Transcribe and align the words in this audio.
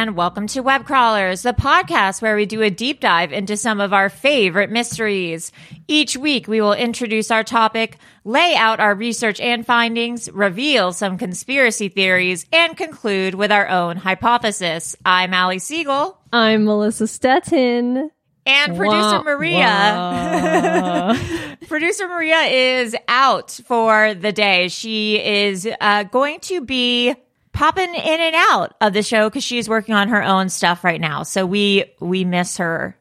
And 0.00 0.16
welcome 0.16 0.46
to 0.46 0.62
Web 0.62 0.86
Crawlers, 0.86 1.42
the 1.42 1.52
podcast 1.52 2.22
where 2.22 2.34
we 2.34 2.46
do 2.46 2.62
a 2.62 2.70
deep 2.70 3.00
dive 3.00 3.34
into 3.34 3.54
some 3.54 3.82
of 3.82 3.92
our 3.92 4.08
favorite 4.08 4.70
mysteries. 4.70 5.52
Each 5.88 6.16
week, 6.16 6.48
we 6.48 6.62
will 6.62 6.72
introduce 6.72 7.30
our 7.30 7.44
topic, 7.44 7.98
lay 8.24 8.54
out 8.54 8.80
our 8.80 8.94
research 8.94 9.38
and 9.40 9.66
findings, 9.66 10.32
reveal 10.32 10.94
some 10.94 11.18
conspiracy 11.18 11.90
theories, 11.90 12.46
and 12.50 12.78
conclude 12.78 13.34
with 13.34 13.52
our 13.52 13.68
own 13.68 13.98
hypothesis. 13.98 14.96
I'm 15.04 15.34
Allie 15.34 15.58
Siegel. 15.58 16.18
I'm 16.32 16.64
Melissa 16.64 17.06
Stettin. 17.06 18.10
And 18.46 18.76
producer 18.78 19.18
Wah, 19.18 19.22
Maria. 19.22 21.14
producer 21.68 22.08
Maria 22.08 22.40
is 22.40 22.96
out 23.06 23.50
for 23.66 24.14
the 24.14 24.32
day. 24.32 24.68
She 24.68 25.22
is 25.22 25.68
uh, 25.78 26.04
going 26.04 26.40
to 26.40 26.62
be 26.62 27.14
popping 27.52 27.94
in 27.94 28.20
and 28.20 28.34
out 28.34 28.74
of 28.80 28.92
the 28.92 29.02
show 29.02 29.28
because 29.28 29.44
she's 29.44 29.68
working 29.68 29.94
on 29.94 30.08
her 30.08 30.22
own 30.22 30.48
stuff 30.48 30.84
right 30.84 31.00
now. 31.00 31.22
So 31.22 31.46
we 31.46 31.84
we 32.00 32.24
miss 32.24 32.58
her 32.58 32.96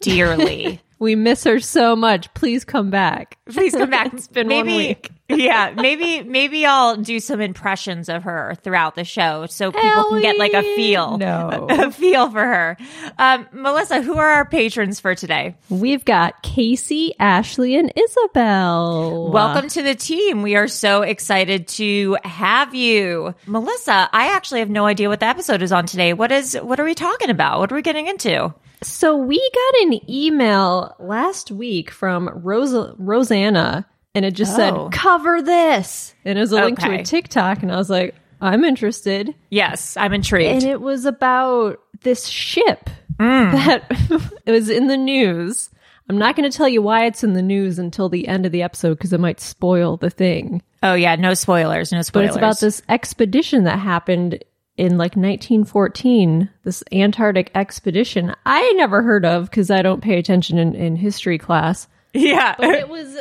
dearly. 0.00 0.80
We 1.00 1.16
miss 1.16 1.44
her 1.44 1.60
so 1.60 1.94
much. 1.96 2.32
Please 2.32 2.64
come 2.64 2.88
back. 2.88 3.36
Please 3.46 3.74
come 3.74 3.90
back. 3.90 4.06
it's 4.14 4.28
been 4.28 4.48
maybe, 4.48 4.68
one 4.70 4.76
week. 4.78 5.10
Yeah, 5.28 5.72
maybe 5.74 6.22
maybe 6.22 6.66
I'll 6.66 6.96
do 6.96 7.18
some 7.18 7.40
impressions 7.40 8.08
of 8.08 8.24
her 8.24 8.54
throughout 8.62 8.94
the 8.94 9.04
show 9.04 9.46
so 9.46 9.72
people 9.72 10.04
can 10.10 10.20
get 10.20 10.38
like 10.38 10.52
a 10.52 10.62
feel, 10.62 11.16
No. 11.16 11.66
a, 11.70 11.90
feel 11.90 12.30
for 12.30 12.44
her. 12.44 12.76
Um, 13.18 13.46
Melissa, 13.52 14.02
who 14.02 14.18
are 14.18 14.28
our 14.28 14.44
patrons 14.44 15.00
for 15.00 15.14
today? 15.14 15.56
We've 15.70 16.04
got 16.04 16.42
Casey, 16.42 17.14
Ashley, 17.18 17.74
and 17.76 17.90
Isabel. 17.96 19.30
Welcome 19.30 19.68
to 19.70 19.82
the 19.82 19.94
team. 19.94 20.42
We 20.42 20.56
are 20.56 20.68
so 20.68 21.02
excited 21.02 21.68
to 21.68 22.18
have 22.24 22.74
you. 22.74 23.34
Melissa, 23.46 24.10
I 24.12 24.32
actually 24.32 24.60
have 24.60 24.70
no 24.70 24.84
idea 24.86 25.08
what 25.08 25.20
the 25.20 25.26
episode 25.26 25.62
is 25.62 25.72
on 25.72 25.86
today. 25.86 26.12
What 26.12 26.32
is 26.32 26.54
what 26.54 26.78
are 26.78 26.84
we 26.84 26.94
talking 26.94 27.30
about? 27.30 27.60
What 27.60 27.72
are 27.72 27.76
we 27.76 27.82
getting 27.82 28.08
into? 28.08 28.52
So 28.82 29.16
we 29.16 29.38
got 29.38 29.82
an 29.84 30.10
email 30.10 30.94
last 30.98 31.50
week 31.50 31.90
from 31.90 32.28
Rosa- 32.28 32.94
Rosanna, 32.98 33.86
and 34.14 34.24
it 34.24 34.32
just 34.34 34.52
Oh. 34.54 34.56
said, 34.90 34.92
cover 34.98 35.42
this. 35.42 36.14
And 36.24 36.38
it 36.38 36.40
was 36.40 36.52
a 36.52 36.56
link 36.64 36.78
to 36.80 36.92
a 36.92 37.02
TikTok, 37.02 37.62
and 37.62 37.72
I 37.72 37.76
was 37.76 37.90
like, 37.90 38.14
I'm 38.40 38.64
interested. 38.64 39.34
Yes, 39.50 39.96
I'm 39.96 40.12
intrigued. 40.12 40.62
And 40.62 40.70
it 40.70 40.80
was 40.80 41.04
about 41.06 41.80
this 42.02 42.26
ship 42.26 42.90
Mm. 43.20 43.52
that 43.52 44.32
it 44.46 44.50
was 44.50 44.68
in 44.68 44.88
the 44.88 44.96
news. 44.96 45.70
I'm 46.10 46.18
not 46.18 46.34
going 46.36 46.50
to 46.50 46.54
tell 46.56 46.68
you 46.68 46.82
why 46.82 47.06
it's 47.06 47.22
in 47.24 47.32
the 47.32 47.42
news 47.42 47.78
until 47.78 48.08
the 48.08 48.26
end 48.28 48.44
of 48.44 48.50
the 48.52 48.62
episode 48.62 48.94
because 48.98 49.12
it 49.12 49.20
might 49.20 49.40
spoil 49.40 49.96
the 49.96 50.10
thing. 50.10 50.62
oh 50.82 50.94
yeah, 50.94 51.14
no 51.16 51.32
spoilers, 51.34 51.92
no 51.92 52.02
spoilers 52.02 52.30
But 52.30 52.34
it's 52.34 52.36
about 52.36 52.60
this 52.60 52.82
expedition 52.88 53.64
that 53.64 53.78
happened 53.78 54.42
in 54.76 54.98
like 54.98 55.14
1914, 55.16 56.50
this 56.64 56.82
Antarctic 56.92 57.50
expedition 57.54 58.34
I 58.44 58.72
never 58.76 59.02
heard 59.02 59.24
of 59.24 59.48
because 59.48 59.70
I 59.70 59.82
don't 59.82 60.02
pay 60.02 60.18
attention 60.18 60.58
in, 60.58 60.74
in 60.74 60.96
history 60.96 61.38
class. 61.38 61.88
Yeah. 62.16 62.54
But 62.58 62.68
it 62.76 62.88
was 62.88 63.16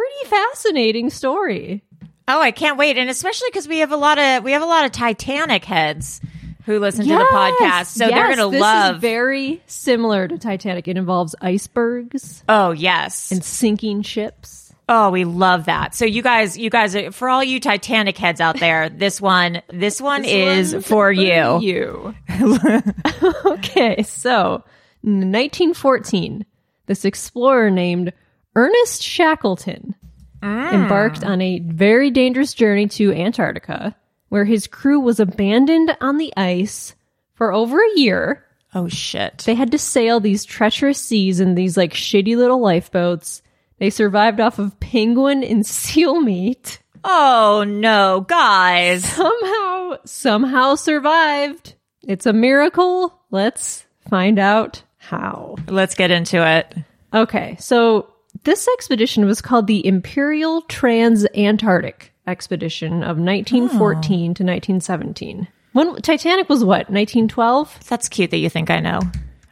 pretty 0.00 0.30
fascinating 0.30 1.10
story. 1.10 1.82
Oh, 2.26 2.40
I 2.40 2.52
can't 2.52 2.78
wait, 2.78 2.96
and 2.96 3.10
especially 3.10 3.48
because 3.50 3.66
we 3.66 3.78
have 3.78 3.92
a 3.92 3.96
lot 3.96 4.18
of 4.18 4.44
we 4.44 4.52
have 4.52 4.62
a 4.62 4.66
lot 4.66 4.84
of 4.84 4.92
Titanic 4.92 5.64
heads 5.64 6.20
who 6.64 6.78
listen 6.78 7.06
to 7.06 7.12
the 7.12 7.28
podcast, 7.32 7.86
so 7.86 8.06
they're 8.06 8.34
gonna 8.34 8.50
this 8.50 8.60
love. 8.60 8.96
Is 8.96 9.00
very 9.00 9.62
similar 9.66 10.28
to 10.28 10.38
Titanic. 10.38 10.86
It 10.88 10.96
involves 10.96 11.34
icebergs 11.40 12.44
oh 12.48 12.70
yes, 12.70 13.32
and 13.32 13.44
sinking 13.44 14.02
ships. 14.02 14.72
oh 14.88 15.10
we 15.10 15.24
love 15.24 15.64
that. 15.66 15.94
So 15.94 16.04
you 16.04 16.22
guys, 16.22 16.56
you 16.56 16.70
guys, 16.70 16.96
for 17.14 17.28
all 17.28 17.42
you 17.42 17.58
Titanic 17.60 18.16
heads 18.16 18.40
out 18.40 18.60
there, 18.60 18.88
this 18.88 19.20
one, 19.20 19.62
this 19.68 20.00
one 20.00 20.24
is 20.24 20.86
for 20.86 21.10
you. 21.10 21.42
For 21.42 21.62
you. 21.62 22.14
okay, 23.46 24.02
so 24.04 24.62
in 25.02 25.32
1914, 25.32 26.46
this 26.86 27.04
explorer 27.04 27.70
named 27.70 28.12
Ernest 28.56 29.02
Shackleton 29.02 29.94
embarked 30.42 31.24
on 31.24 31.40
a 31.40 31.60
very 31.60 32.10
dangerous 32.10 32.54
journey 32.54 32.88
to 32.88 33.12
Antarctica, 33.12 33.94
where 34.28 34.44
his 34.44 34.66
crew 34.66 35.00
was 35.00 35.20
abandoned 35.20 35.96
on 36.00 36.18
the 36.18 36.32
ice 36.36 36.94
for 37.34 37.52
over 37.52 37.78
a 37.78 37.98
year. 37.98 38.44
Oh 38.74 38.88
shit! 38.88 39.38
They 39.46 39.54
had 39.54 39.72
to 39.72 39.78
sail 39.78 40.20
these 40.20 40.44
treacherous 40.44 41.00
seas 41.00 41.40
in 41.40 41.54
these 41.54 41.76
like 41.76 41.92
shitty 41.92 42.36
little 42.36 42.60
lifeboats. 42.60 43.42
They 43.78 43.90
survived 43.90 44.40
off 44.40 44.58
of 44.58 44.78
penguin 44.80 45.42
and 45.42 45.64
seal 45.66 46.20
meat. 46.20 46.80
Oh 47.02 47.64
no, 47.66 48.24
guys! 48.28 49.04
somehow 49.04 49.96
somehow 50.04 50.74
survived. 50.74 51.74
It's 52.02 52.26
a 52.26 52.32
miracle. 52.32 53.18
Let's 53.30 53.86
find 54.08 54.38
out 54.38 54.82
how. 54.96 55.56
Let's 55.68 55.94
get 55.94 56.10
into 56.10 56.46
it. 56.46 56.74
Okay, 57.12 57.56
so 57.58 58.12
this 58.44 58.68
expedition 58.68 59.26
was 59.26 59.40
called 59.40 59.66
the 59.66 59.86
Imperial 59.86 60.62
Trans-Antarctic 60.62 62.12
Expedition 62.26 63.02
of 63.02 63.18
1914 63.18 64.00
to 64.34 64.44
1917. 64.44 65.48
When 65.72 65.96
Titanic 65.96 66.48
was 66.48 66.64
what? 66.64 66.90
1912? 66.90 67.80
That's 67.88 68.08
cute 68.08 68.30
that 68.30 68.38
you 68.38 68.50
think 68.50 68.70
I 68.70 68.80
know. 68.80 69.00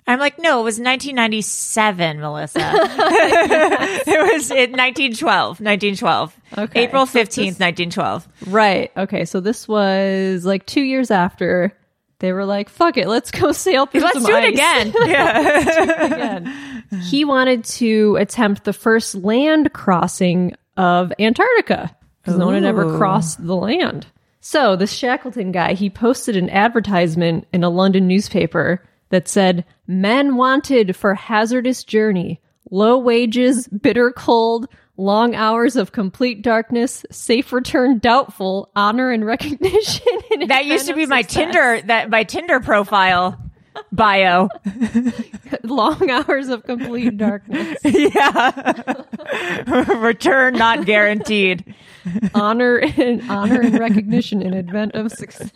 I'm 0.07 0.19
like, 0.19 0.39
no, 0.39 0.61
it 0.61 0.65
was 0.65 0.81
1997, 0.81 2.19
Melissa. 2.21 2.59
it 2.61 4.33
was 4.33 4.51
in 4.51 4.73
1912, 4.73 5.61
1912. 5.61 6.41
Okay. 6.57 6.85
April 6.85 7.05
So 7.05 7.19
15th, 7.19 7.61
1912. 7.61 8.29
Right. 8.47 8.91
Okay. 8.97 9.27
So 9.27 9.41
this 9.41 9.69
was 9.69 10.47
like 10.47 10.65
two 10.65 10.81
years 10.81 11.11
after 11.11 11.75
they 12.21 12.33
were 12.33 12.45
like, 12.45 12.69
fuck 12.69 12.97
it, 12.97 13.07
let's 13.09 13.31
go 13.31 13.53
sail 13.53 13.87
through 13.87 14.01
Let's 14.01 14.25
do 14.25 14.35
it 14.35 14.45
ice." 14.45 14.53
again. 14.55 14.95
yeah. 15.07 16.05
again. 16.05 16.85
He 17.03 17.27
wanted 17.27 17.65
to 17.65 18.17
attempt 18.17 18.65
the 18.65 18.73
first 18.73 19.15
land 19.15 19.75
crossing 19.75 20.55
of 20.79 21.13
Antarctica 21.19 21.95
because 22.23 22.39
no 22.39 22.47
one 22.47 22.55
had 22.55 22.65
ever 22.65 22.97
crossed 22.97 23.47
the 23.47 23.55
land. 23.55 24.07
So 24.41 24.75
this 24.75 24.95
Shackleton 24.95 25.53
guy, 25.53 25.75
he 25.75 25.91
posted 25.91 26.35
an 26.35 26.49
advertisement 26.49 27.47
in 27.53 27.63
a 27.63 27.69
London 27.69 28.09
newspaper 28.09 28.83
that 29.11 29.29
said, 29.29 29.67
"Men 29.87 30.37
wanted 30.37 30.97
for 30.97 31.15
hazardous 31.15 31.85
journey, 31.85 32.41
low 32.71 32.97
wages, 32.97 33.69
bitter 33.69 34.11
cold." 34.13 34.67
Long 35.01 35.37
hours 35.37 35.77
of 35.77 35.93
complete 35.93 36.43
darkness, 36.43 37.07
safe 37.13 37.53
return 37.53 37.99
doubtful, 37.99 38.69
honor 38.75 39.13
and 39.13 39.25
recognition. 39.25 40.07
in 40.33 40.49
That 40.49 40.67
used 40.67 40.89
to 40.89 40.95
be 40.95 41.07
my 41.07 41.23
success. 41.23 41.45
Tinder, 41.45 41.81
that 41.83 42.11
my 42.11 42.25
Tinder 42.25 42.59
profile 42.59 43.39
bio. 43.93 44.49
Long 45.63 46.11
hours 46.11 46.49
of 46.49 46.65
complete 46.65 47.17
darkness. 47.17 47.79
yeah. 47.85 49.05
Return 49.67 50.55
not 50.55 50.85
guaranteed. 50.85 51.77
honor 52.35 52.79
and 52.79 53.23
honor 53.31 53.61
and 53.61 53.79
recognition 53.79 54.43
in 54.43 54.53
event 54.53 54.97
of 54.97 55.13
success. 55.13 55.51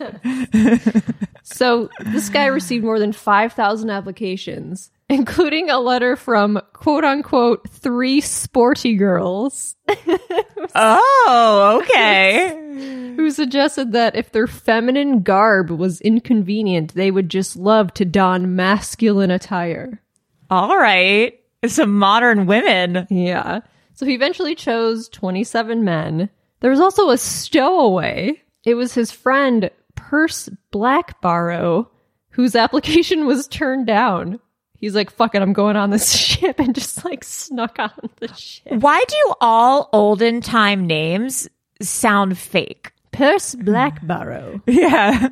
so 1.43 1.89
this 1.99 2.29
guy 2.29 2.45
received 2.45 2.85
more 2.85 2.97
than 2.97 3.11
five 3.11 3.51
thousand 3.51 3.89
applications, 3.89 4.89
including 5.09 5.69
a 5.69 5.79
letter 5.79 6.15
from 6.15 6.59
quote 6.73 7.03
unquote 7.03 7.69
three 7.69 8.21
sporty 8.21 8.95
girls 8.95 9.75
Oh, 10.75 11.81
okay. 11.83 13.13
who 13.15 13.29
suggested 13.31 13.91
that 13.91 14.15
if 14.15 14.31
their 14.31 14.47
feminine 14.47 15.21
garb 15.21 15.69
was 15.69 16.01
inconvenient, 16.01 16.93
they 16.95 17.11
would 17.11 17.29
just 17.29 17.55
love 17.55 17.93
to 17.95 18.05
don 18.05 18.55
masculine 18.55 19.31
attire. 19.31 20.01
All 20.49 20.77
right. 20.77 21.39
Some 21.65 21.97
modern 21.97 22.45
women. 22.45 23.07
Yeah. 23.09 23.61
So 23.93 24.05
he 24.05 24.13
eventually 24.13 24.55
chose 24.55 25.07
27 25.09 25.83
men. 25.83 26.29
There 26.61 26.71
was 26.71 26.79
also 26.79 27.09
a 27.09 27.17
stowaway. 27.17 28.41
It 28.65 28.75
was 28.75 28.93
his 28.93 29.11
friend 29.11 29.69
Perce 29.95 30.49
Blackborow, 30.71 31.87
whose 32.31 32.55
application 32.55 33.27
was 33.27 33.47
turned 33.47 33.85
down. 33.85 34.39
He's 34.83 34.95
like, 34.95 35.11
fuck 35.11 35.33
it, 35.33 35.41
I'm 35.41 35.53
going 35.53 35.77
on 35.77 35.91
this 35.91 36.13
ship 36.13 36.59
and 36.59 36.75
just 36.75 37.05
like 37.05 37.23
snuck 37.23 37.79
on 37.79 38.09
the 38.17 38.27
ship. 38.33 38.67
Why 38.67 39.01
do 39.07 39.33
all 39.39 39.87
olden 39.93 40.41
time 40.41 40.85
names 40.85 41.47
sound 41.81 42.37
fake? 42.37 42.91
Perce 43.13 43.55
Blackborow. 43.55 44.61
Yeah. 44.67 45.29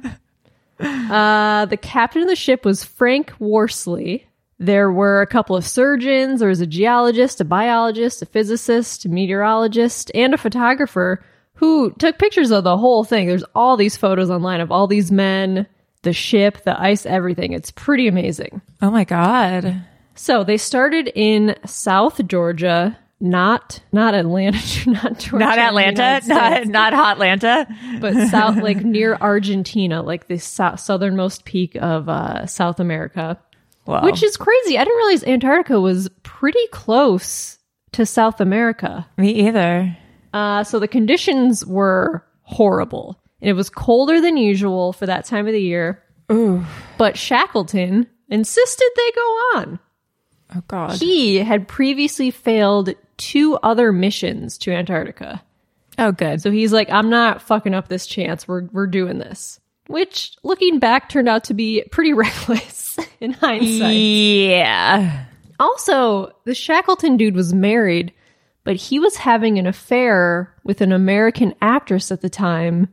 Uh, 0.79 1.65
the 1.65 1.75
captain 1.75 2.21
of 2.21 2.29
the 2.29 2.35
ship 2.37 2.63
was 2.63 2.85
Frank 2.85 3.33
Worsley. 3.39 4.25
There 4.57 4.89
were 4.89 5.21
a 5.21 5.27
couple 5.27 5.57
of 5.57 5.67
surgeons. 5.67 6.39
There 6.39 6.47
was 6.47 6.61
a 6.61 6.65
geologist, 6.65 7.41
a 7.41 7.45
biologist, 7.45 8.21
a 8.21 8.25
physicist, 8.27 9.03
a 9.03 9.09
meteorologist, 9.09 10.11
and 10.15 10.33
a 10.33 10.37
photographer 10.37 11.25
who 11.55 11.91
took 11.99 12.17
pictures 12.17 12.51
of 12.51 12.63
the 12.63 12.77
whole 12.77 13.03
thing. 13.03 13.27
There's 13.27 13.43
all 13.53 13.75
these 13.75 13.97
photos 13.97 14.29
online 14.29 14.61
of 14.61 14.71
all 14.71 14.87
these 14.87 15.11
men, 15.11 15.67
the 16.03 16.13
ship, 16.13 16.63
the 16.63 16.79
ice, 16.79 17.05
everything. 17.05 17.53
It's 17.53 17.71
pretty 17.71 18.07
amazing. 18.07 18.61
Oh 18.81 18.91
my 18.91 19.03
God. 19.03 19.83
So 20.15 20.43
they 20.43 20.57
started 20.57 21.11
in 21.15 21.55
South 21.65 22.25
Georgia, 22.27 22.97
not 23.19 23.81
not 23.91 24.13
Atlanta, 24.15 24.59
not 24.89 25.19
Georgia, 25.19 25.45
Not 25.45 25.57
Atlanta. 25.59 26.21
Not, 26.27 26.67
not 26.67 26.93
Hotlanta. 26.93 27.67
but 28.01 28.29
south 28.29 28.57
like 28.57 28.83
near 28.83 29.15
Argentina, 29.21 30.01
like 30.01 30.27
the 30.27 30.37
sou- 30.39 30.75
southernmost 30.77 31.45
peak 31.45 31.75
of 31.75 32.09
uh, 32.09 32.45
South 32.47 32.79
America, 32.79 33.39
Wow. 33.85 34.03
which 34.03 34.21
is 34.23 34.37
crazy. 34.37 34.77
I 34.77 34.83
didn't 34.83 34.97
realize 34.97 35.23
Antarctica 35.23 35.79
was 35.79 36.09
pretty 36.23 36.65
close 36.71 37.57
to 37.93 38.05
South 38.05 38.39
America. 38.41 39.07
Me 39.17 39.47
either. 39.47 39.95
Uh, 40.33 40.63
so 40.63 40.79
the 40.79 40.87
conditions 40.87 41.65
were 41.65 42.25
horrible. 42.43 43.20
And 43.41 43.49
it 43.49 43.53
was 43.53 43.69
colder 43.69 44.21
than 44.21 44.37
usual 44.37 44.93
for 44.93 45.05
that 45.07 45.25
time 45.25 45.47
of 45.47 45.53
the 45.53 45.61
year. 45.61 46.03
But 46.97 47.17
Shackleton 47.17 48.07
insisted 48.29 48.89
they 48.95 49.11
go 49.15 49.21
on. 49.55 49.79
Oh 50.55 50.63
God. 50.67 50.99
He 50.99 51.37
had 51.37 51.67
previously 51.67 52.31
failed 52.31 52.93
two 53.17 53.55
other 53.57 53.91
missions 53.91 54.57
to 54.59 54.71
Antarctica. 54.71 55.41
Oh, 55.97 56.11
good. 56.11 56.41
So 56.41 56.51
he's 56.51 56.71
like, 56.71 56.89
I'm 56.89 57.09
not 57.09 57.41
fucking 57.41 57.73
up 57.73 57.87
this 57.87 58.07
chance. 58.07 58.47
We're 58.47 58.63
we're 58.71 58.87
doing 58.87 59.17
this. 59.19 59.59
Which, 59.87 60.35
looking 60.41 60.79
back, 60.79 61.09
turned 61.09 61.27
out 61.27 61.45
to 61.45 61.53
be 61.53 61.83
pretty 61.91 62.13
reckless 62.13 62.97
in 63.19 63.33
hindsight. 63.33 63.93
Yeah. 63.93 65.25
Also, 65.59 66.31
the 66.45 66.55
Shackleton 66.55 67.17
dude 67.17 67.35
was 67.35 67.53
married, 67.53 68.13
but 68.63 68.77
he 68.77 68.99
was 68.99 69.17
having 69.17 69.59
an 69.59 69.67
affair 69.67 70.55
with 70.63 70.81
an 70.81 70.91
American 70.91 71.53
actress 71.61 72.11
at 72.11 72.21
the 72.21 72.29
time 72.29 72.87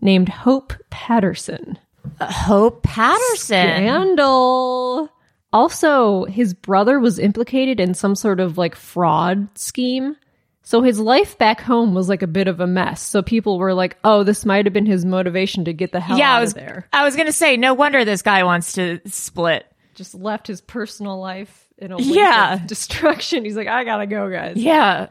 named 0.00 0.28
Hope 0.28 0.72
Patterson. 0.90 1.78
Hope 2.20 2.82
Patterson. 2.82 3.36
Scandal. 3.66 5.10
Also, 5.52 6.24
his 6.26 6.52
brother 6.54 6.98
was 7.00 7.18
implicated 7.18 7.80
in 7.80 7.94
some 7.94 8.14
sort 8.14 8.40
of 8.40 8.58
like 8.58 8.74
fraud 8.74 9.48
scheme. 9.58 10.16
So 10.62 10.82
his 10.82 11.00
life 11.00 11.38
back 11.38 11.62
home 11.62 11.94
was 11.94 12.10
like 12.10 12.20
a 12.22 12.26
bit 12.26 12.46
of 12.46 12.60
a 12.60 12.66
mess. 12.66 13.00
So 13.00 13.22
people 13.22 13.58
were 13.58 13.72
like, 13.72 13.96
"Oh, 14.04 14.22
this 14.22 14.44
might 14.44 14.66
have 14.66 14.74
been 14.74 14.84
his 14.84 15.04
motivation 15.06 15.64
to 15.64 15.72
get 15.72 15.92
the 15.92 16.00
hell 16.00 16.18
yeah, 16.18 16.32
out 16.32 16.38
I 16.38 16.40
was 16.42 16.50
of 16.50 16.56
there." 16.56 16.88
I 16.92 17.04
was 17.04 17.16
gonna 17.16 17.32
say, 17.32 17.56
no 17.56 17.72
wonder 17.72 18.04
this 18.04 18.20
guy 18.20 18.42
wants 18.44 18.72
to 18.74 19.00
split. 19.06 19.64
Just 19.94 20.14
left 20.14 20.46
his 20.46 20.60
personal 20.60 21.18
life 21.18 21.66
in 21.78 21.92
a 21.92 21.96
Yeah. 22.00 22.54
of 22.54 22.66
destruction. 22.66 23.44
He's 23.46 23.56
like, 23.56 23.68
"I 23.68 23.84
gotta 23.84 24.06
go, 24.06 24.30
guys." 24.30 24.56
Yeah. 24.58 25.06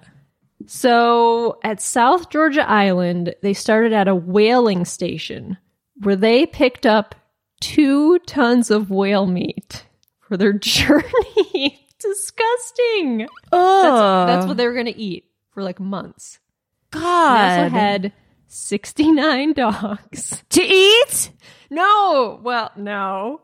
So 0.66 1.60
at 1.64 1.82
South 1.82 2.30
Georgia 2.30 2.68
Island, 2.68 3.36
they 3.42 3.54
started 3.54 3.94
at 3.94 4.08
a 4.08 4.16
whaling 4.16 4.86
station 4.86 5.58
where 6.02 6.16
they 6.16 6.46
picked 6.46 6.86
up 6.86 7.16
two 7.62 8.20
tons 8.20 8.72
of 8.72 8.90
whale 8.90 9.28
meat 9.28 9.86
for 10.20 10.38
their 10.38 10.54
journey. 10.60 11.84
Disgusting. 12.00 13.28
Oh 13.52 14.26
That's 14.28 14.46
what 14.46 14.58
they 14.58 14.68
were 14.68 14.74
going 14.74 14.86
to 14.86 14.98
eat 15.00 15.26
for 15.52 15.64
like 15.64 15.80
months. 15.80 16.40
God, 16.92 17.36
They 17.36 17.64
also 17.64 17.70
had 17.76 18.14
69 18.48 19.54
dogs. 19.54 20.44
to 20.50 20.62
eat? 20.62 21.32
No, 21.70 22.40
well, 22.44 22.72
no. 22.78 23.42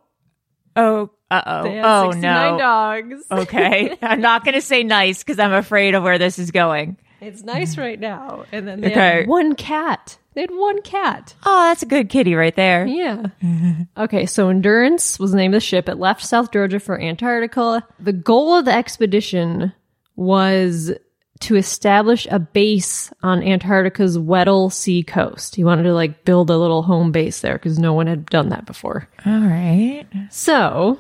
Oh, 0.76 1.12
uh 1.32 1.64
They 1.64 1.70
oh. 1.70 1.74
had 1.74 1.86
Oh 1.86 2.12
69 2.12 2.52
no. 2.54 2.58
dogs. 2.60 3.24
Okay. 3.32 3.98
I'm 4.02 4.22
not 4.22 4.44
going 4.44 4.56
to 4.56 4.62
say 4.62 4.84
nice 4.84 5.20
because 5.24 5.40
I'm 5.40 5.54
afraid 5.54 5.96
of 5.96 6.04
where 6.04 6.18
this 6.18 6.40
is 6.40 6.52
going. 6.52 6.98
It's 7.22 7.42
nice 7.44 7.78
right 7.78 8.00
now. 8.00 8.46
And 8.52 8.68
then 8.68 8.82
they 8.82 8.92
Okay. 8.92 9.00
had 9.20 9.28
one 9.28 9.56
cat. 9.56 10.18
They 10.34 10.42
had 10.42 10.52
one 10.52 10.82
cat. 10.82 11.36
Oh, 11.46 11.64
that's 11.70 11.84
a 11.84 11.86
good 11.86 12.10
kitty 12.10 12.34
right 12.36 12.56
there. 12.56 12.86
Yeah. 12.88 13.28
okay, 13.98 14.26
so 14.26 14.50
Endurance 14.50 15.20
was 15.20 15.32
the 15.32 15.38
name 15.38 15.52
of 15.52 15.58
the 15.58 15.60
ship. 15.62 15.88
It 15.88 16.00
left 16.00 16.26
South 16.26 16.52
Georgia 16.52 16.80
for 16.80 17.00
Antarctica. 17.00 17.86
The 18.00 18.14
goal 18.14 18.56
of 18.56 18.66
the 18.66 18.74
expedition 18.74 19.72
was 20.16 20.92
to 21.44 21.56
establish 21.56 22.26
a 22.30 22.40
base 22.40 23.12
on 23.22 23.44
Antarctica's 23.44 24.18
Weddell 24.18 24.70
Sea 24.70 25.04
coast. 25.04 25.56
He 25.56 25.64
wanted 25.64 25.84
to 25.84 25.94
like 25.94 26.26
build 26.26 26.50
a 26.50 26.58
little 26.58 26.84
home 26.84 27.12
base 27.12 27.42
there 27.42 27.54
because 27.54 27.78
no 27.78 27.94
one 27.94 28.08
had 28.08 28.26
done 28.26 28.50
that 28.50 28.66
before. 28.66 29.08
All 29.26 29.42
right. 29.42 30.06
So, 30.30 31.00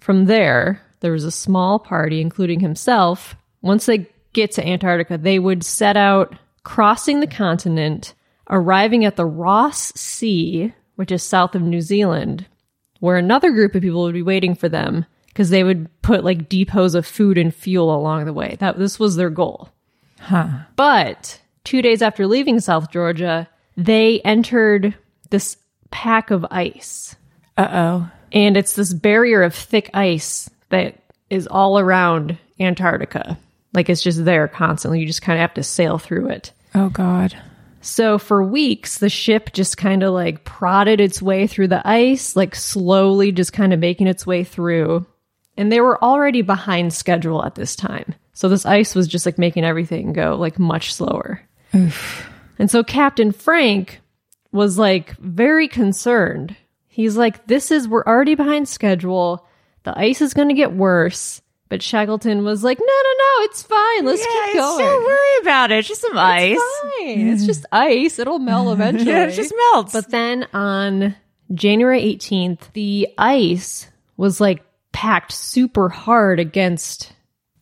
from 0.00 0.26
there, 0.26 0.82
there 1.00 1.12
was 1.12 1.24
a 1.24 1.30
small 1.30 1.78
party, 1.78 2.20
including 2.20 2.60
himself. 2.60 3.36
Once 3.62 3.86
they 3.86 4.08
get 4.32 4.52
to 4.52 4.66
Antarctica, 4.66 5.16
they 5.16 5.38
would 5.38 5.64
set 5.64 5.96
out 5.96 6.34
crossing 6.64 7.20
the 7.20 7.26
continent, 7.26 8.14
arriving 8.50 9.04
at 9.04 9.16
the 9.16 9.26
Ross 9.26 9.92
Sea, 9.94 10.72
which 10.96 11.12
is 11.12 11.22
south 11.22 11.54
of 11.54 11.62
New 11.62 11.80
Zealand, 11.80 12.46
where 13.00 13.16
another 13.16 13.50
group 13.52 13.74
of 13.74 13.82
people 13.82 14.02
would 14.02 14.14
be 14.14 14.22
waiting 14.22 14.54
for 14.54 14.68
them 14.68 15.06
because 15.26 15.50
they 15.50 15.64
would 15.64 15.88
put 16.02 16.24
like 16.24 16.48
depots 16.48 16.94
of 16.94 17.06
food 17.06 17.38
and 17.38 17.54
fuel 17.54 17.94
along 17.94 18.24
the 18.24 18.32
way. 18.32 18.56
That 18.60 18.78
this 18.78 18.98
was 18.98 19.16
their 19.16 19.30
goal. 19.30 19.68
But 20.76 21.40
two 21.64 21.82
days 21.82 22.02
after 22.02 22.26
leaving 22.26 22.60
South 22.60 22.90
Georgia, 22.90 23.48
they 23.76 24.20
entered 24.20 24.94
this 25.30 25.56
pack 25.90 26.30
of 26.30 26.44
ice 26.50 27.14
Uh 27.56 27.68
oh. 27.72 28.10
and 28.32 28.56
it's 28.56 28.74
this 28.74 28.92
barrier 28.92 29.42
of 29.42 29.54
thick 29.54 29.90
ice 29.94 30.50
that 30.70 30.96
is 31.30 31.46
all 31.46 31.78
around 31.78 32.36
Antarctica. 32.60 33.38
Like 33.72 33.88
it's 33.88 34.02
just 34.02 34.24
there 34.24 34.46
constantly. 34.48 35.00
You 35.00 35.06
just 35.06 35.22
kind 35.22 35.36
of 35.38 35.40
have 35.40 35.54
to 35.54 35.62
sail 35.62 35.98
through 35.98 36.28
it. 36.28 36.52
Oh 36.74 36.88
God. 36.90 37.36
So 37.80 38.18
for 38.18 38.42
weeks, 38.42 38.98
the 38.98 39.08
ship 39.10 39.52
just 39.52 39.76
kind 39.76 40.02
of 40.02 40.14
like 40.14 40.44
prodded 40.44 41.00
its 41.00 41.20
way 41.20 41.46
through 41.46 41.68
the 41.68 41.86
ice, 41.86 42.34
like 42.34 42.54
slowly 42.54 43.30
just 43.30 43.52
kind 43.52 43.72
of 43.72 43.78
making 43.80 44.06
its 44.06 44.26
way 44.26 44.42
through. 44.44 45.06
And 45.56 45.70
they 45.70 45.80
were 45.80 46.02
already 46.02 46.42
behind 46.42 46.92
schedule 46.94 47.44
at 47.44 47.54
this 47.56 47.76
time. 47.76 48.14
So 48.34 48.48
this 48.48 48.66
ice 48.66 48.94
was 48.94 49.08
just 49.08 49.26
like 49.26 49.38
making 49.38 49.64
everything 49.64 50.12
go 50.12 50.36
like 50.36 50.58
much 50.58 50.92
slower. 50.92 51.40
And 52.58 52.70
so 52.70 52.84
Captain 52.84 53.32
Frank 53.32 54.00
was 54.52 54.78
like 54.78 55.16
very 55.18 55.68
concerned. 55.68 56.56
He's 56.86 57.16
like, 57.16 57.46
this 57.46 57.70
is, 57.70 57.88
we're 57.88 58.04
already 58.04 58.34
behind 58.34 58.68
schedule. 58.68 59.46
The 59.82 59.98
ice 59.98 60.20
is 60.20 60.34
going 60.34 60.48
to 60.48 60.54
get 60.54 60.72
worse. 60.72 61.40
But 61.68 61.82
Shackleton 61.82 62.44
was 62.44 62.62
like, 62.62 62.78
no, 62.78 62.84
no, 62.84 63.10
no, 63.10 63.44
it's 63.44 63.62
fine. 63.62 64.04
Let's 64.04 64.20
yeah, 64.20 64.46
keep 64.46 64.54
going. 64.54 64.84
Don't 64.84 65.04
worry 65.04 65.40
about 65.40 65.72
it. 65.72 65.78
It's 65.78 65.88
just 65.88 66.02
some 66.02 66.16
ice. 66.16 66.58
Fine. 66.98 67.28
It's 67.28 67.46
just 67.46 67.66
ice. 67.72 68.18
It'll 68.18 68.38
melt 68.38 68.72
eventually. 68.72 69.10
Yeah, 69.10 69.26
it 69.26 69.32
just 69.32 69.52
melts. 69.72 69.92
But 69.92 70.10
then 70.10 70.46
on 70.52 71.16
January 71.52 72.02
18th, 72.02 72.72
the 72.74 73.08
ice 73.18 73.88
was 74.16 74.40
like 74.40 74.62
packed 74.92 75.32
super 75.32 75.88
hard 75.88 76.38
against 76.38 77.12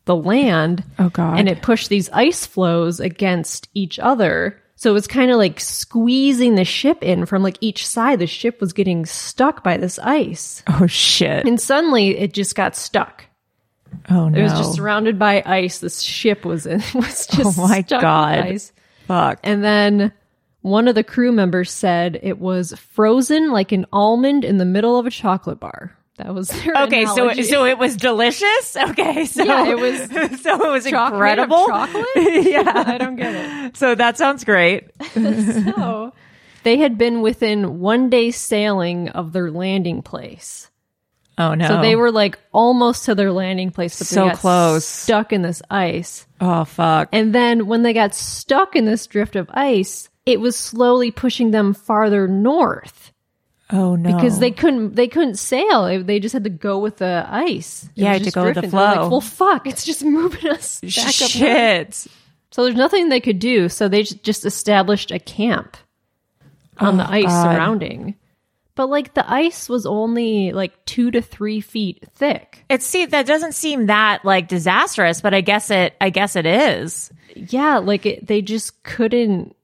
the 0.05 0.15
land. 0.15 0.83
Oh, 0.99 1.09
God. 1.09 1.39
And 1.39 1.47
it 1.47 1.61
pushed 1.61 1.89
these 1.89 2.09
ice 2.09 2.45
floes 2.45 2.99
against 2.99 3.69
each 3.73 3.99
other. 3.99 4.59
So 4.75 4.89
it 4.89 4.93
was 4.93 5.07
kind 5.07 5.31
of 5.31 5.37
like 5.37 5.59
squeezing 5.59 6.55
the 6.55 6.65
ship 6.65 7.01
in 7.03 7.25
from 7.25 7.41
like 7.41 7.57
each 7.61 7.87
side. 7.87 8.19
The 8.19 8.27
ship 8.27 8.59
was 8.59 8.73
getting 8.73 9.05
stuck 9.05 9.63
by 9.63 9.77
this 9.77 9.97
ice. 9.99 10.61
oh 10.67 10.87
shit. 10.87 11.45
And 11.47 11.59
suddenly 11.61 12.17
it 12.17 12.33
just 12.33 12.55
got 12.55 12.75
stuck. 12.75 13.25
Oh 14.09 14.27
no. 14.27 14.37
It 14.37 14.43
was 14.43 14.51
just 14.53 14.75
surrounded 14.75 15.17
by 15.17 15.41
ice. 15.45 15.79
This 15.79 16.01
ship 16.01 16.43
was 16.43 16.65
in 16.65 16.79
was 16.93 17.27
oh, 17.31 17.35
just 17.37 17.59
Oh, 17.59 17.67
my 17.67 17.81
God. 17.83 18.39
ice. 18.39 18.73
Fuck. 19.07 19.39
And 19.43 19.63
then 19.63 20.11
one 20.61 20.87
of 20.87 20.95
the 20.95 21.03
crew 21.03 21.31
members 21.31 21.71
said 21.71 22.19
it 22.21 22.39
was 22.39 22.73
frozen 22.73 23.51
like 23.51 23.71
an 23.71 23.85
almond 23.93 24.43
in 24.43 24.57
the 24.57 24.65
middle 24.65 24.97
of 24.97 25.05
a 25.05 25.11
chocolate 25.11 25.59
bar. 25.59 25.95
That 26.17 26.33
was 26.33 26.51
Okay, 26.67 27.05
so 27.05 27.13
analogy. 27.23 27.41
it, 27.41 27.45
so 27.49 27.65
it 27.65 27.77
was 27.77 27.95
delicious. 27.95 28.77
Okay, 28.89 29.25
so 29.25 29.43
Yeah, 29.43 29.67
it 29.67 29.79
was 29.79 30.41
so 30.41 30.63
it 30.67 30.71
was 30.71 30.85
Choc- 30.85 31.13
made 31.13 31.39
of 31.39 31.49
incredible. 31.49 31.65
chocolate? 31.67 32.05
yeah, 32.15 32.83
I 32.85 32.97
don't 32.97 33.15
get 33.15 33.33
it. 33.33 33.77
So 33.77 33.95
that 33.95 34.17
sounds 34.17 34.43
great. 34.43 34.89
So 35.15 36.13
they 36.63 36.77
had 36.77 36.97
been 36.97 37.21
within 37.21 37.79
one 37.79 38.09
day 38.09 38.31
sailing 38.31 39.09
of 39.09 39.33
their 39.33 39.49
landing 39.51 40.01
place. 40.01 40.69
Oh 41.37 41.55
no. 41.55 41.67
So 41.67 41.81
they 41.81 41.95
were 41.95 42.11
like 42.11 42.37
almost 42.51 43.05
to 43.05 43.15
their 43.15 43.31
landing 43.31 43.71
place, 43.71 43.97
but 43.97 44.05
So 44.07 44.29
close. 44.31 44.85
stuck 44.85 45.33
in 45.33 45.41
this 45.41 45.63
ice. 45.71 46.27
Oh 46.39 46.63
fuck. 46.65 47.09
And 47.11 47.33
then 47.33 47.65
when 47.65 47.81
they 47.81 47.93
got 47.93 48.13
stuck 48.13 48.75
in 48.75 48.85
this 48.85 49.07
drift 49.07 49.35
of 49.35 49.49
ice, 49.51 50.09
it 50.27 50.39
was 50.39 50.55
slowly 50.55 51.09
pushing 51.09 51.49
them 51.51 51.73
farther 51.73 52.27
north 52.27 53.11
Oh 53.71 53.95
no. 53.95 54.13
because 54.15 54.39
they 54.39 54.51
couldn't 54.51 54.95
they 54.95 55.07
couldn't 55.07 55.35
sail. 55.35 56.03
They 56.03 56.19
just 56.19 56.33
had 56.33 56.43
to 56.43 56.49
go 56.49 56.79
with 56.79 56.97
the 56.97 57.25
ice. 57.27 57.85
It 57.95 58.01
Yeah, 58.03 58.13
to 58.17 58.23
just 58.23 58.35
go 58.35 58.45
with 58.45 58.55
the 58.55 58.69
flow. 58.69 58.79
Like, 59.01 59.11
well, 59.11 59.21
fuck, 59.21 59.65
it's 59.67 59.85
just 59.85 60.03
moving 60.05 60.49
us 60.51 60.81
back 60.81 61.07
up. 61.07 61.29
shit. 61.29 62.07
So 62.51 62.63
there's 62.63 62.75
nothing 62.75 63.09
they 63.09 63.21
could 63.21 63.39
do. 63.39 63.69
So 63.69 63.87
they 63.87 64.03
just 64.03 64.45
established 64.45 65.11
a 65.11 65.17
camp 65.19 65.77
on 66.77 66.97
the 66.97 67.07
oh, 67.07 67.11
ice 67.11 67.23
Oh, 67.25 67.27
God. 67.29 67.53
surrounding. 67.55 68.15
But 68.75 68.87
like 68.89 69.13
the 69.13 69.31
ice 69.31 69.69
was 69.69 69.85
only 69.85 70.51
like 70.51 70.83
two 70.85 71.09
to 71.11 71.21
three 71.21 71.61
feet 71.61 72.03
thick. 72.15 72.65
It 72.69 72.81
see 72.83 73.05
that 73.05 73.25
doesn't 73.27 73.53
seem 73.53 73.85
that 73.85 74.25
like 74.25 74.47
disastrous, 74.47 75.21
but 75.21 75.33
I 75.33 75.41
guess 75.41 75.69
it. 75.71 75.93
I 76.01 76.09
guess 76.09 76.35
it 76.35 76.45
is. 76.45 77.11
Yeah, 77.35 77.77
like 77.77 78.05
it, 78.05 78.27
they 78.27 78.41
just 78.41 78.83
couldn't. 78.83 79.55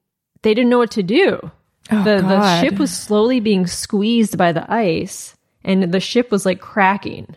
They 0.44 0.54
didn't 0.54 0.70
know 0.70 0.78
what 0.78 0.92
to 0.92 1.04
do. 1.04 1.52
Oh, 1.92 2.04
the 2.04 2.22
the 2.22 2.62
ship 2.62 2.78
was 2.80 2.96
slowly 2.96 3.40
being 3.40 3.66
squeezed 3.68 4.38
by 4.38 4.52
the 4.52 4.72
ice, 4.72 5.36
and 5.64 5.92
the 5.92 6.00
ship 6.00 6.32
was 6.32 6.46
like 6.46 6.60
cracking. 6.62 7.36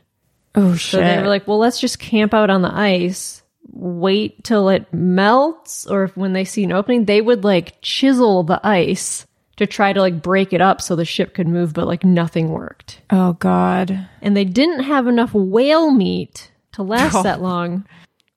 Oh 0.54 0.74
shit! 0.74 0.90
So 0.90 0.96
they 0.98 1.18
were 1.22 1.28
like, 1.28 1.48
"Well, 1.48 1.58
let's 1.58 1.80
just 1.80 1.98
camp 1.98 2.34
out 2.34 2.50
on 2.50 2.60
the 2.62 2.74
ice, 2.74 3.42
wait 3.70 4.44
till 4.44 4.68
it 4.68 4.92
melts, 4.92 5.86
or 5.86 6.04
if 6.04 6.16
when 6.16 6.34
they 6.34 6.44
see 6.44 6.64
an 6.64 6.72
opening, 6.72 7.06
they 7.06 7.20
would 7.22 7.44
like 7.44 7.80
chisel 7.80 8.42
the 8.42 8.60
ice 8.62 9.26
to 9.56 9.66
try 9.66 9.92
to 9.92 10.00
like 10.00 10.22
break 10.22 10.52
it 10.52 10.60
up 10.60 10.80
so 10.80 10.96
the 10.96 11.04
ship 11.06 11.34
could 11.34 11.48
move, 11.48 11.72
but 11.72 11.86
like 11.86 12.04
nothing 12.04 12.50
worked. 12.50 13.00
oh 13.10 13.32
god. 13.34 14.06
And 14.20 14.36
they 14.36 14.44
didn't 14.44 14.84
have 14.84 15.06
enough 15.06 15.32
whale 15.32 15.90
meat 15.90 16.50
to 16.72 16.82
last 16.82 17.14
Oh. 17.16 17.22
that 17.22 17.40
long, 17.40 17.86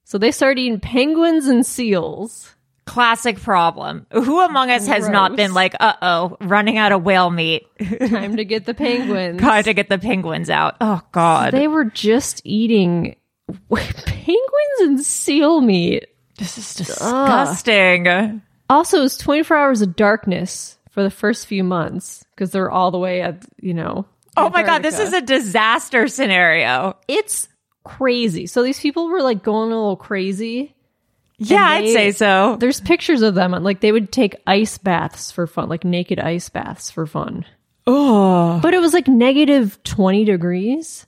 so 0.04 0.16
they 0.16 0.30
started 0.30 0.60
eating 0.60 0.80
penguins 0.80 1.46
and 1.46 1.66
seals. 1.66 2.54
Classic 2.86 3.36
problem. 3.40 4.06
Who 4.12 4.40
among 4.40 4.70
us 4.70 4.86
has 4.86 5.08
not 5.08 5.36
been 5.36 5.52
like, 5.52 5.74
uh 5.80 5.94
oh, 6.00 6.36
running 6.40 6.78
out 6.78 6.92
of 6.92 7.02
whale 7.02 7.30
meat? 7.30 7.66
Time 8.08 8.36
to 8.36 8.44
get 8.44 8.64
the 8.64 8.74
penguins. 8.74 9.40
Time 9.40 9.64
to 9.64 9.74
get 9.74 9.88
the 9.88 9.98
penguins 9.98 10.48
out. 10.48 10.76
Oh 10.80 11.02
god. 11.12 11.52
They 11.52 11.68
were 11.68 11.84
just 11.84 12.40
eating 12.44 13.16
penguins 13.70 14.80
and 14.80 15.00
seal 15.00 15.60
meat. 15.60 16.06
this 16.38 16.56
is 16.58 16.74
disgusting. 16.74 18.42
Also, 18.68 18.98
it 18.98 19.02
was 19.02 19.16
24 19.18 19.56
hours 19.56 19.82
of 19.82 19.96
darkness 19.96 20.78
for 20.90 21.02
the 21.02 21.10
first 21.10 21.46
few 21.46 21.62
months 21.64 22.24
because 22.34 22.50
they're 22.50 22.70
all 22.70 22.90
the 22.90 22.98
way 22.98 23.20
at, 23.20 23.44
you 23.60 23.74
know. 23.74 24.06
Oh 24.36 24.50
my 24.50 24.62
god, 24.62 24.82
this 24.82 24.98
is 24.98 25.12
a 25.12 25.20
disaster 25.20 26.08
scenario. 26.08 26.96
It's 27.08 27.48
crazy. 27.84 28.46
So 28.46 28.62
these 28.62 28.78
people 28.78 29.08
were 29.08 29.22
like 29.22 29.42
going 29.42 29.72
a 29.72 29.76
little 29.76 29.96
crazy. 29.96 30.74
Yeah, 31.38 31.76
And 31.76 31.84
I'd 31.86 31.92
say 31.92 32.12
so. 32.12 32.56
There's 32.58 32.80
pictures 32.80 33.22
of 33.22 33.34
them. 33.34 33.52
Like 33.52 33.80
they 33.80 33.92
would 33.92 34.10
take 34.12 34.36
ice 34.46 34.78
baths 34.78 35.30
for 35.30 35.46
fun, 35.46 35.68
like 35.68 35.84
naked 35.84 36.18
ice 36.18 36.48
baths 36.48 36.90
for 36.90 37.06
fun. 37.06 37.44
Oh, 37.86 38.58
But 38.62 38.74
it 38.74 38.80
was 38.80 38.92
like 38.92 39.06
negative 39.08 39.78
20 39.84 40.24
degrees. 40.24 41.06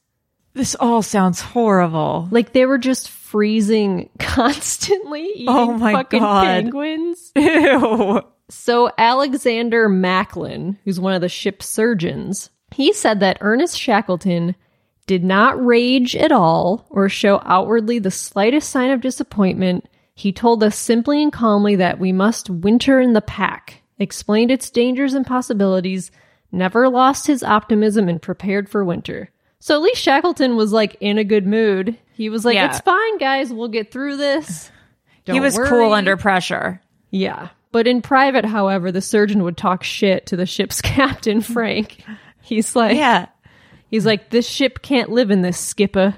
this 0.54 0.74
all 0.76 1.02
sounds 1.02 1.40
horrible. 1.40 2.28
Like 2.30 2.52
they 2.52 2.66
were 2.66 2.78
just 2.78 3.08
freezing 3.10 4.10
constantly 4.18 5.24
eating 5.34 5.48
Oh 5.48 5.72
my 5.78 5.92
fucking 5.92 6.20
God. 6.20 6.44
penguins. 6.44 7.32
Ew. 7.36 8.20
So 8.50 8.90
Alexander 8.96 9.88
Macklin, 9.88 10.78
who's 10.84 11.00
one 11.00 11.14
of 11.14 11.20
the 11.20 11.28
ship's 11.28 11.68
surgeons, 11.68 12.50
he 12.70 12.92
said 12.92 13.20
that 13.20 13.38
Ernest 13.40 13.78
Shackleton 13.78 14.54
did 15.06 15.24
not 15.24 15.62
rage 15.64 16.14
at 16.16 16.32
all 16.32 16.86
or 16.90 17.08
show 17.08 17.40
outwardly 17.44 17.98
the 17.98 18.10
slightest 18.10 18.68
sign 18.70 18.90
of 18.90 19.00
disappointment. 19.00 19.88
He 20.18 20.32
told 20.32 20.64
us 20.64 20.76
simply 20.76 21.22
and 21.22 21.32
calmly 21.32 21.76
that 21.76 22.00
we 22.00 22.10
must 22.10 22.50
winter 22.50 22.98
in 23.00 23.12
the 23.12 23.20
pack, 23.20 23.82
explained 24.00 24.50
its 24.50 24.68
dangers 24.68 25.14
and 25.14 25.24
possibilities, 25.24 26.10
never 26.50 26.88
lost 26.88 27.28
his 27.28 27.44
optimism 27.44 28.08
and 28.08 28.20
prepared 28.20 28.68
for 28.68 28.84
winter. 28.84 29.30
So 29.60 29.76
at 29.76 29.80
least 29.82 30.02
Shackleton 30.02 30.56
was 30.56 30.72
like 30.72 30.96
in 31.00 31.18
a 31.18 31.24
good 31.24 31.46
mood. 31.46 31.96
He 32.14 32.30
was 32.30 32.44
like, 32.44 32.56
Yeah. 32.56 32.66
"It's 32.66 32.80
fine, 32.80 33.18
guys. 33.18 33.52
We'll 33.52 33.68
get 33.68 33.92
through 33.92 34.16
this." 34.16 34.72
he 35.24 35.34
Don't 35.34 35.40
was 35.40 35.56
worry." 35.56 35.68
cool 35.68 35.92
under 35.92 36.16
pressure. 36.16 36.80
Yeah. 37.12 37.50
But 37.70 37.86
in 37.86 38.02
private, 38.02 38.44
however, 38.44 38.90
the 38.90 39.00
surgeon 39.00 39.44
would 39.44 39.56
talk 39.56 39.84
shit 39.84 40.26
to 40.26 40.36
the 40.36 40.46
ship's 40.46 40.80
captain, 40.82 41.42
Frank. 41.42 42.02
He's 42.42 42.74
like, 42.74 42.96
Yeah. 42.96 43.26
he's 43.88 44.04
like, 44.04 44.30
this 44.30 44.48
ship 44.48 44.82
can't 44.82 45.10
live 45.10 45.30
in 45.30 45.42
this 45.42 45.58
skipper. 45.60 46.16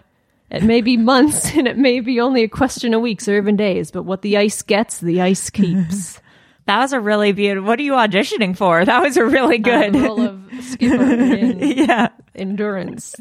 It 0.51 0.65
may 0.65 0.81
be 0.81 0.97
months 0.97 1.55
and 1.57 1.69
it 1.69 1.79
may 1.79 2.01
be 2.01 2.21
only 2.21 2.43
a 2.43 2.49
question 2.49 2.95
of 2.95 3.03
weeks 3.03 3.29
or 3.29 3.37
even 3.37 3.57
days, 3.57 3.91
but 3.91 4.03
what 4.03 4.23
the 4.23 4.37
ice 4.37 4.63
gets, 4.63 5.01
the 5.01 5.21
ice 5.21 5.51
keeps. 5.51 6.21
That 6.67 6.79
was 6.79 6.93
a 6.93 7.01
really 7.01 7.33
beautiful. 7.33 7.67
What 7.67 7.79
are 7.81 7.83
you 7.83 7.93
auditioning 7.93 8.57
for? 8.57 8.85
That 8.85 9.03
was 9.03 9.17
a 9.17 9.25
really 9.25 9.59
good. 9.59 9.95
Role 9.95 10.21
of 10.21 10.41
skipper 10.61 11.03
in 11.03 11.59
yeah. 11.79 12.09
endurance. 12.35 13.15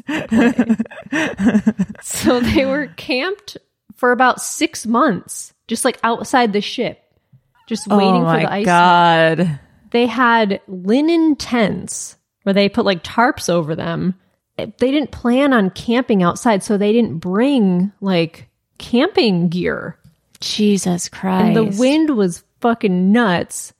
so 2.00 2.40
they 2.40 2.64
were 2.64 2.92
camped 2.96 3.56
for 3.96 4.12
about 4.12 4.40
six 4.40 4.86
months, 4.86 5.52
just 5.66 5.84
like 5.84 5.98
outside 6.04 6.52
the 6.52 6.60
ship, 6.60 7.02
just 7.66 7.88
oh 7.90 7.98
waiting 7.98 8.24
oh 8.24 8.32
for 8.32 8.40
the 8.40 8.52
ice. 8.52 8.66
god. 8.66 9.58
they 9.90 10.06
had 10.06 10.60
linen 10.68 11.34
tents 11.34 12.16
where 12.44 12.52
they 12.52 12.68
put 12.68 12.84
like 12.84 13.02
tarps 13.02 13.48
over 13.50 13.74
them. 13.74 14.14
They 14.66 14.90
didn't 14.90 15.10
plan 15.12 15.52
on 15.52 15.70
camping 15.70 16.22
outside, 16.22 16.62
so 16.62 16.76
they 16.76 16.92
didn't 16.92 17.18
bring 17.18 17.92
like 18.00 18.48
camping 18.78 19.48
gear. 19.48 19.96
Jesus 20.40 21.08
Christ. 21.08 21.48
And 21.48 21.56
the 21.56 21.78
wind 21.78 22.16
was 22.16 22.42
fucking 22.60 23.12
nuts. 23.12 23.72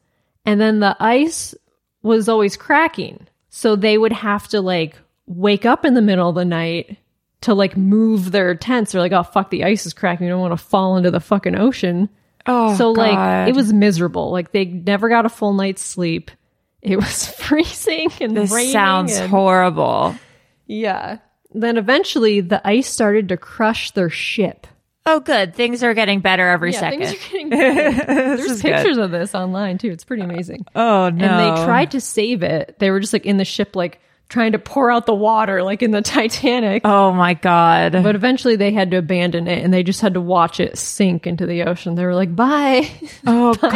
And 0.44 0.60
then 0.60 0.80
the 0.80 0.96
ice 1.00 1.54
was 2.02 2.28
always 2.28 2.56
cracking. 2.56 3.26
So 3.48 3.76
they 3.76 3.96
would 3.98 4.12
have 4.12 4.48
to 4.48 4.60
like 4.60 4.96
wake 5.26 5.64
up 5.64 5.84
in 5.84 5.94
the 5.94 6.02
middle 6.02 6.28
of 6.28 6.34
the 6.34 6.44
night 6.44 6.98
to 7.42 7.54
like 7.54 7.76
move 7.76 8.30
their 8.32 8.54
tents. 8.54 8.92
They're 8.92 9.00
like, 9.00 9.12
oh 9.12 9.22
fuck, 9.22 9.50
the 9.50 9.64
ice 9.64 9.86
is 9.86 9.94
cracking. 9.94 10.26
We 10.26 10.30
don't 10.30 10.40
want 10.40 10.52
to 10.58 10.64
fall 10.64 10.96
into 10.96 11.10
the 11.10 11.20
fucking 11.20 11.56
ocean. 11.56 12.08
Oh, 12.46 12.74
so 12.76 12.94
God. 12.94 13.02
like 13.02 13.48
it 13.48 13.54
was 13.54 13.72
miserable. 13.72 14.30
Like 14.30 14.52
they 14.52 14.64
never 14.66 15.08
got 15.08 15.26
a 15.26 15.30
full 15.30 15.52
night's 15.52 15.82
sleep. 15.82 16.30
It 16.82 16.96
was 16.96 17.26
freezing 17.38 18.10
and 18.20 18.36
This 18.36 18.72
sounds 18.72 19.14
and- 19.16 19.30
horrible. 19.30 20.14
Yeah. 20.70 21.18
Then 21.52 21.76
eventually 21.76 22.40
the 22.40 22.64
ice 22.66 22.86
started 22.88 23.28
to 23.30 23.36
crush 23.36 23.90
their 23.90 24.08
ship. 24.10 24.66
Oh, 25.06 25.18
good. 25.18 25.54
Things 25.54 25.82
are 25.82 25.94
getting 25.94 26.20
better 26.20 26.46
every 26.48 26.72
Yeah, 26.72 26.80
second. 26.80 27.00
things 27.06 27.14
are 27.14 27.28
getting 27.30 27.48
better. 27.50 28.04
There's 28.36 28.40
is 28.42 28.62
good. 28.62 28.74
pictures 28.74 28.98
of 28.98 29.10
this 29.10 29.34
online 29.34 29.78
too. 29.78 29.90
It's 29.90 30.04
pretty 30.04 30.22
amazing. 30.22 30.64
oh 30.76 31.08
no. 31.10 31.24
And 31.26 31.58
they 31.58 31.64
tried 31.64 31.90
to 31.92 32.00
save 32.00 32.42
it. 32.42 32.76
They 32.78 32.90
were 32.90 33.00
just 33.00 33.12
like 33.12 33.26
in 33.26 33.36
the 33.36 33.44
ship, 33.44 33.74
like 33.74 34.00
trying 34.28 34.52
to 34.52 34.60
pour 34.60 34.92
out 34.92 35.06
the 35.06 35.14
water 35.14 35.64
like 35.64 35.82
in 35.82 35.90
the 35.90 36.02
Titanic. 36.02 36.82
Oh 36.84 37.12
my 37.12 37.34
god. 37.34 37.92
But 37.94 38.14
eventually 38.14 38.54
they 38.54 38.70
had 38.72 38.92
to 38.92 38.98
abandon 38.98 39.48
it 39.48 39.64
and 39.64 39.74
they 39.74 39.82
just 39.82 40.02
had 40.02 40.14
to 40.14 40.20
watch 40.20 40.60
it 40.60 40.78
sink 40.78 41.26
into 41.26 41.46
the 41.46 41.62
ocean. 41.64 41.96
They 41.96 42.04
were 42.04 42.14
like, 42.14 42.36
bye. 42.36 42.88
oh 43.26 43.54
Bye, 43.54 43.70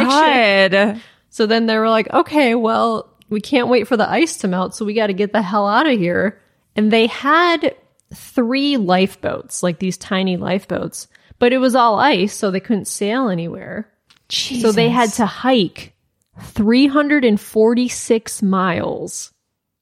ship. 0.67 0.71
god. 0.71 1.01
So 1.29 1.45
then 1.45 1.65
they 1.65 1.77
were 1.77 1.89
like, 1.89 2.09
okay, 2.13 2.55
well, 2.55 3.09
we 3.29 3.41
can't 3.41 3.67
wait 3.67 3.87
for 3.89 3.97
the 3.97 4.09
ice 4.09 4.37
to 4.37 4.47
melt, 4.47 4.75
so 4.75 4.85
we 4.85 4.93
got 4.93 5.07
to 5.07 5.13
get 5.13 5.33
the 5.33 5.41
hell 5.41 5.67
out 5.67 5.87
of 5.87 5.97
here. 5.99 6.39
And 6.75 6.91
they 6.91 7.07
had 7.07 7.75
three 8.13 8.77
lifeboats, 8.77 9.63
like 9.63 9.79
these 9.79 9.97
tiny 9.97 10.37
lifeboats, 10.37 11.07
but 11.39 11.53
it 11.53 11.57
was 11.59 11.75
all 11.75 11.99
ice, 11.99 12.33
so 12.33 12.51
they 12.51 12.59
couldn't 12.59 12.85
sail 12.87 13.29
anywhere. 13.29 13.89
So 14.29 14.71
they 14.71 14.89
had 14.89 15.11
to 15.13 15.25
hike 15.25 15.93
346 16.41 18.41
miles 18.43 19.33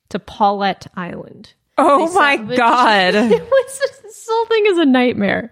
to 0.09 0.19
Paulet 0.19 0.87
Island. 0.95 1.53
Oh 1.77 2.07
They 2.09 2.15
my 2.15 2.35
salvaged- 2.37 2.57
god. 2.59 3.15
it 3.15 3.41
was 3.43 3.79
this 4.03 4.27
whole 4.29 4.45
thing 4.45 4.65
is 4.67 4.77
a 4.77 4.85
nightmare. 4.85 5.51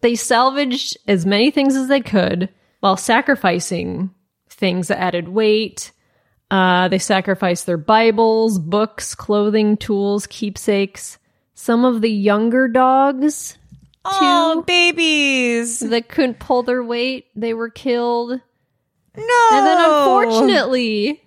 They 0.00 0.14
salvaged 0.14 0.96
as 1.08 1.24
many 1.24 1.50
things 1.50 1.74
as 1.76 1.88
they 1.88 2.00
could 2.00 2.50
while 2.80 2.96
sacrificing 2.96 4.10
things 4.50 4.88
that 4.88 5.00
added 5.00 5.28
weight. 5.28 5.92
Uh, 6.54 6.86
they 6.86 7.00
sacrificed 7.00 7.66
their 7.66 7.76
Bibles, 7.76 8.60
books, 8.60 9.16
clothing, 9.16 9.76
tools, 9.76 10.28
keepsakes. 10.28 11.18
Some 11.54 11.84
of 11.84 12.00
the 12.00 12.12
younger 12.12 12.68
dogs 12.68 13.58
oh, 14.04 14.62
babies. 14.64 15.80
that 15.80 16.08
couldn't 16.08 16.38
pull 16.38 16.62
their 16.62 16.84
weight, 16.84 17.26
they 17.34 17.54
were 17.54 17.70
killed. 17.70 18.40
No. 19.16 19.48
And 19.52 19.66
then 19.66 19.78
unfortunately, 19.78 21.20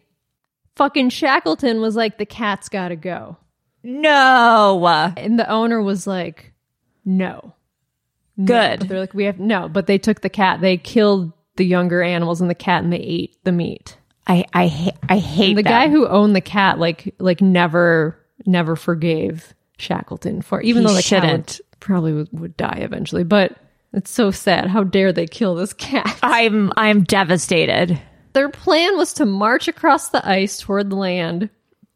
fucking 0.77 1.09
Shackleton 1.09 1.81
was 1.81 1.97
like, 1.97 2.17
the 2.17 2.25
cat's 2.25 2.69
gotta 2.69 2.95
go. 2.95 3.35
No. 3.83 5.11
And 5.17 5.37
the 5.37 5.49
owner 5.49 5.81
was 5.81 6.07
like, 6.07 6.53
no. 7.03 7.53
No. 8.37 8.45
Good. 8.45 8.79
But 8.79 8.87
they're 8.87 8.99
like, 9.01 9.13
we 9.13 9.25
have 9.25 9.39
no, 9.41 9.67
but 9.67 9.87
they 9.87 9.97
took 9.97 10.21
the 10.21 10.29
cat. 10.29 10.61
They 10.61 10.77
killed 10.77 11.33
the 11.57 11.65
younger 11.65 12.01
animals 12.01 12.39
and 12.39 12.49
the 12.49 12.55
cat 12.55 12.85
and 12.85 12.93
they 12.93 12.97
ate 12.99 13.43
the 13.43 13.51
meat. 13.51 13.97
I 14.27 14.45
I 14.53 14.67
hate 14.67 14.93
I 15.09 15.17
hate 15.17 15.49
And 15.49 15.57
the 15.57 15.63
them. 15.63 15.71
guy 15.71 15.89
who 15.89 16.07
owned 16.07 16.35
the 16.35 16.41
cat 16.41 16.79
like 16.79 17.15
like 17.19 17.41
never 17.41 18.19
never 18.45 18.75
forgave 18.75 19.53
Shackleton 19.77 20.41
for 20.41 20.61
even 20.61 20.83
He 20.83 20.87
though 20.87 20.93
the 20.93 21.01
cat 21.01 21.05
shouldn't. 21.23 21.59
would, 21.71 21.79
probably 21.79 22.13
would, 22.13 22.29
would 22.33 22.57
die 22.57 22.79
eventually. 22.81 23.23
But 23.23 23.55
it's 23.93 24.11
so 24.11 24.31
sad. 24.31 24.67
How 24.67 24.83
dare 24.83 25.13
they 25.13 25.27
kill 25.27 25.55
this 25.55 25.73
cat? 25.73 26.19
I'm 26.23 26.71
I'm 26.77 27.03
devastated. 27.03 27.99
Their 28.33 28.49
plan 28.49 28.97
was 28.97 29.13
to 29.13 29.25
march 29.25 29.67
across 29.67 30.09
the 30.09 30.27
ice 30.27 30.59
toward 30.59 30.89
the 30.89 30.95
land, 30.95 31.49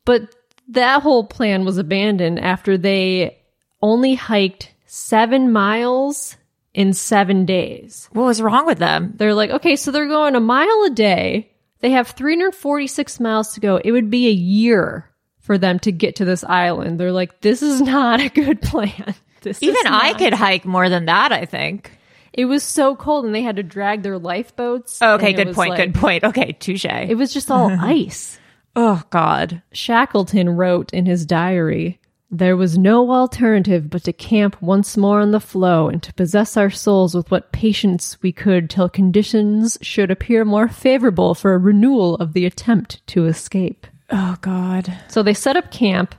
but 0.06 0.34
that 0.70 1.02
whole 1.04 1.26
plan 1.26 1.66
was 1.66 1.78
abandoned 1.78 2.40
after 2.40 2.78
they 2.78 3.38
only 3.82 4.16
hiked 4.16 4.74
seven 4.86 5.52
miles 5.52 6.38
in 6.74 6.94
seven 6.94 7.46
days. 7.46 8.08
What 8.14 8.24
was 8.24 8.42
wrong 8.42 8.66
with 8.66 8.78
them? 8.80 9.14
They're 9.18 9.34
like, 9.36 9.50
okay, 9.52 9.76
so 9.76 9.92
they're 9.92 10.08
going 10.08 10.36
a 10.36 10.40
mile 10.40 10.84
a 10.88 10.90
day. 10.92 11.50
They 11.82 11.92
have 11.92 12.10
346 12.10 13.20
miles 13.20 13.54
to 13.54 13.60
go. 13.60 13.78
It 13.78 13.92
would 13.92 14.10
be 14.10 14.28
a 14.28 14.32
year 14.32 15.10
for 15.40 15.58
them 15.58 15.80
to 15.80 15.92
get 15.92 16.18
to 16.18 16.26
this 16.26 16.44
island. 16.44 17.00
They're 17.00 17.12
like, 17.12 17.42
this 17.42 17.62
is 17.64 17.82
not 17.82 18.20
a 18.22 18.30
good 18.30 18.62
plan. 18.62 19.16
This 19.44 19.58
is 19.58 19.64
Even 19.64 19.88
I 19.88 20.14
could 20.14 20.34
hike 20.34 20.66
more 20.66 20.88
than 20.88 21.06
that, 21.06 21.32
I 21.32 21.46
think. 21.46 21.98
It 22.32 22.46
was 22.46 22.62
so 22.62 22.96
cold 22.96 23.26
and 23.26 23.34
they 23.34 23.42
had 23.42 23.56
to 23.56 23.64
drag 23.64 24.04
their 24.04 24.20
lifeboats. 24.20 25.00
Oh, 25.02 25.16
okay, 25.16 25.34
good 25.34 25.56
point. 25.56 25.72
like- 25.72 25.80
good 25.80 25.96
point. 26.00 26.24
Okay, 26.24 26.52
touche. 26.52 26.86
It 26.86 27.18
was 27.18 27.34
just 27.34 27.50
all 27.50 27.72
ice. 27.82 28.38
oh 28.76 29.02
god. 29.10 29.64
Shackleton 29.74 30.48
wrote 30.48 30.94
in 30.94 31.08
his 31.08 31.26
diary, 31.26 32.00
There 32.34 32.56
was 32.56 32.78
no 32.78 33.12
alternative 33.12 33.90
but 33.90 34.06
to 34.06 34.14
camp 34.14 34.62
once 34.62 34.96
more 34.96 35.20
on 35.20 35.32
the 35.32 35.42
floe 35.42 35.90
and 35.90 36.02
to 36.02 36.14
possess 36.14 36.56
our 36.56 36.70
souls 36.70 37.14
with 37.14 37.30
what 37.30 37.52
patience 37.52 38.18
we 38.22 38.32
could 38.32 38.70
till 38.70 38.88
conditions 38.88 39.78
should 39.82 40.10
appear 40.10 40.46
more 40.46 40.70
favorable 40.70 41.36
for 41.36 41.54
a 41.54 41.58
renewal 41.58 42.16
of 42.16 42.32
the 42.32 42.46
attempt 42.46 43.06
to 43.08 43.26
escape. 43.26 43.86
Oh 44.10 44.38
god. 44.40 44.98
So 45.10 45.24
they 45.24 45.34
set 45.34 45.58
up 45.58 45.72
camp, 45.72 46.16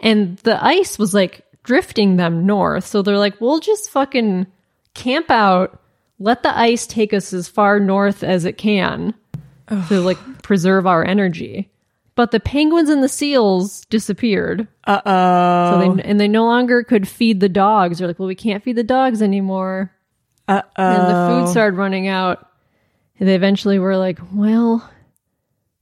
and 0.00 0.36
the 0.38 0.62
ice 0.62 0.98
was 0.98 1.14
like 1.14 1.44
drifting 1.62 2.16
them 2.16 2.44
north. 2.44 2.84
So 2.84 3.02
they're 3.02 3.16
like, 3.16 3.40
we'll 3.40 3.60
just 3.60 3.90
fucking 3.90 4.48
camp 4.94 5.30
out, 5.30 5.80
let 6.18 6.42
the 6.42 6.56
ice 6.58 6.88
take 6.88 7.14
us 7.14 7.32
as 7.32 7.46
far 7.48 7.78
north 7.78 8.24
as 8.24 8.44
it 8.44 8.58
can 8.58 9.14
to 9.88 10.00
like 10.00 10.18
preserve 10.42 10.88
our 10.88 11.04
energy. 11.04 11.70
But 12.14 12.30
the 12.30 12.40
penguins 12.40 12.90
and 12.90 13.02
the 13.02 13.08
seals 13.08 13.86
disappeared. 13.86 14.68
Uh 14.86 15.00
oh. 15.04 15.70
So 15.70 15.94
they 15.94 16.02
and 16.02 16.20
they 16.20 16.28
no 16.28 16.44
longer 16.44 16.82
could 16.84 17.08
feed 17.08 17.40
the 17.40 17.48
dogs. 17.48 17.98
They're 17.98 18.08
like, 18.08 18.18
well, 18.18 18.28
we 18.28 18.34
can't 18.34 18.62
feed 18.62 18.76
the 18.76 18.84
dogs 18.84 19.22
anymore. 19.22 19.92
Uh 20.46 20.62
oh. 20.76 20.82
And 20.82 21.02
the 21.08 21.46
food 21.46 21.50
started 21.50 21.76
running 21.76 22.08
out. 22.08 22.48
And 23.18 23.28
they 23.28 23.34
eventually 23.34 23.78
were 23.78 23.96
like, 23.96 24.18
well, 24.32 24.88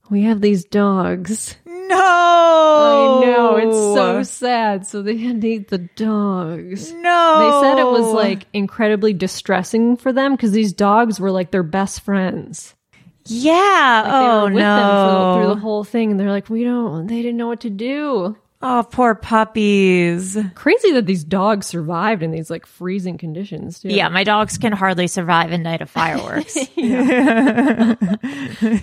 we 0.09 0.23
have 0.23 0.41
these 0.41 0.63
dogs. 0.65 1.55
No. 1.65 1.97
I 1.97 3.25
know 3.25 3.55
it's 3.57 3.75
so 3.75 4.23
sad. 4.23 4.85
So 4.85 5.01
they 5.01 5.17
had 5.17 5.41
to 5.41 5.47
eat 5.47 5.69
the 5.69 5.79
dogs. 5.79 6.91
No. 6.93 7.39
They 7.39 7.67
said 7.67 7.79
it 7.79 7.87
was 7.87 8.13
like 8.13 8.45
incredibly 8.53 9.13
distressing 9.13 9.97
for 9.97 10.13
them 10.13 10.33
because 10.33 10.51
these 10.51 10.71
dogs 10.73 11.19
were 11.19 11.31
like 11.31 11.51
their 11.51 11.63
best 11.63 12.01
friends. 12.01 12.75
Yeah. 13.25 14.03
They 14.05 14.11
oh 14.11 14.47
no. 14.47 15.35
through 15.37 15.53
the 15.55 15.59
whole 15.61 15.83
thing, 15.83 16.11
and 16.11 16.19
they're 16.19 16.29
like, 16.29 16.49
we 16.49 16.63
don't. 16.63 17.07
They 17.07 17.21
didn't 17.21 17.37
know 17.37 17.47
what 17.47 17.61
to 17.61 17.69
do. 17.69 18.35
oh, 18.63 18.85
poor 18.91 19.15
puppies. 19.15 20.37
Crazy 20.55 20.91
that 20.91 21.05
these 21.07 21.23
dogs 21.23 21.65
survived 21.65 22.21
in 22.23 22.31
these 22.31 22.49
like 22.49 22.65
freezing 22.65 23.17
conditions. 23.17 23.79
Too. 23.79 23.89
Yeah, 23.89 24.09
my 24.09 24.23
dogs 24.23 24.57
can 24.57 24.71
hardly 24.71 25.07
survive 25.07 25.51
a 25.51 25.57
night 25.57 25.81
of 25.81 25.89
fireworks. 25.99 26.55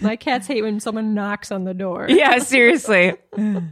my 0.02 0.16
cats 0.18 0.46
hate 0.46 0.62
when 0.62 0.80
someone 0.80 1.14
knocks 1.14 1.52
on 1.52 1.64
the 1.64 1.74
door. 1.74 2.06
yeah, 2.10 2.38
seriously. 2.38 3.14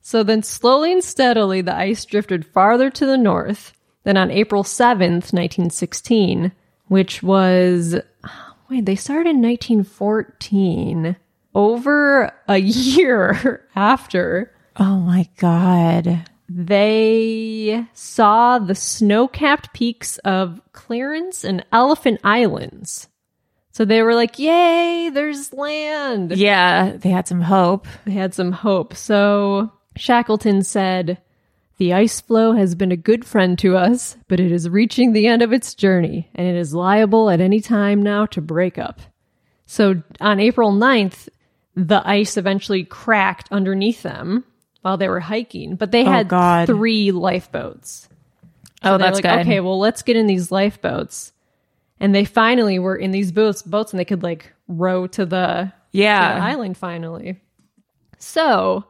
So 0.00 0.22
then, 0.22 0.44
slowly 0.44 0.92
and 0.92 1.02
steadily, 1.02 1.62
the 1.62 1.74
ice 1.74 2.04
drifted 2.04 2.46
farther 2.46 2.90
to 2.90 3.06
the 3.06 3.18
north. 3.18 3.72
Then 4.04 4.16
on 4.16 4.30
April 4.30 4.62
7th, 4.62 5.32
1916, 5.32 6.52
which 6.86 7.24
was, 7.24 7.96
wait, 8.70 8.84
they 8.86 8.96
started 8.96 9.30
in 9.30 9.42
1914, 9.42 11.16
over 11.54 12.32
a 12.48 12.56
year 12.60 13.66
after, 13.74 14.52
Oh 14.76 14.96
my 14.98 15.28
god. 15.38 16.28
they 16.48 17.86
saw 17.94 18.58
the 18.58 18.74
snow 18.74 19.26
capped 19.28 19.72
peaks 19.72 20.18
of 20.18 20.60
Clarence 20.72 21.44
and 21.44 21.64
Elephant 21.72 22.20
Islands. 22.22 23.08
So 23.72 23.84
they 23.84 24.02
were 24.02 24.14
like, 24.14 24.38
yay, 24.38 25.10
there's 25.12 25.52
land. 25.52 26.32
Yeah, 26.36 26.92
they 26.96 27.10
had 27.10 27.28
some 27.28 27.42
hope. 27.42 27.86
They 28.06 28.12
had 28.12 28.32
some 28.34 28.52
hope. 28.52 28.94
So 28.94 29.70
Shackleton 29.96 30.62
said, 30.62 31.18
The 31.78 31.92
ice 31.92 32.20
floe 32.22 32.52
has 32.52 32.74
been 32.74 32.90
a 32.92 32.96
good 32.96 33.24
friend 33.24 33.58
to 33.58 33.76
us, 33.76 34.16
but 34.28 34.40
it 34.40 34.50
is 34.50 34.68
reaching 34.68 35.12
the 35.12 35.26
end 35.26 35.42
of 35.42 35.52
its 35.52 35.74
journey, 35.74 36.30
and 36.34 36.46
it 36.46 36.56
is 36.56 36.74
liable 36.74 37.28
at 37.28 37.40
any 37.40 37.60
time 37.60 38.02
now 38.02 38.24
to 38.26 38.40
break 38.40 38.78
up. 38.78 39.00
So 39.66 40.02
on 40.20 40.40
April 40.40 40.72
9th, 40.72 41.28
the 41.74 42.00
ice 42.08 42.38
eventually 42.38 42.84
cracked 42.84 43.48
underneath 43.50 44.02
them 44.02 44.44
while 44.80 44.96
they 44.96 45.08
were 45.08 45.20
hiking, 45.20 45.76
but 45.76 45.90
they 45.92 46.02
Oh, 46.06 46.10
had 46.10 46.28
God. 46.28 46.66
three 46.66 47.10
lifeboats. 47.12 48.08
Oh, 48.82 48.96
that's 48.96 49.16
like, 49.16 49.24
good. 49.24 49.40
Okay, 49.40 49.60
well, 49.60 49.78
let's 49.78 50.02
get 50.02 50.16
in 50.16 50.26
these 50.26 50.50
lifeboats. 50.50 51.32
And 52.00 52.14
they 52.14 52.24
finally 52.24 52.78
were 52.78 52.96
in 52.96 53.10
these 53.10 53.32
boats, 53.32 53.60
boats, 53.62 53.92
and 53.92 54.00
they 54.00 54.04
could 54.04 54.22
like 54.22 54.52
row 54.68 55.06
to 55.08 55.26
the, 55.26 55.72
Yeah. 55.92 56.28
to 56.28 56.34
the 56.40 56.46
island 56.46 56.76
finally. 56.78 57.40
So 58.18 58.84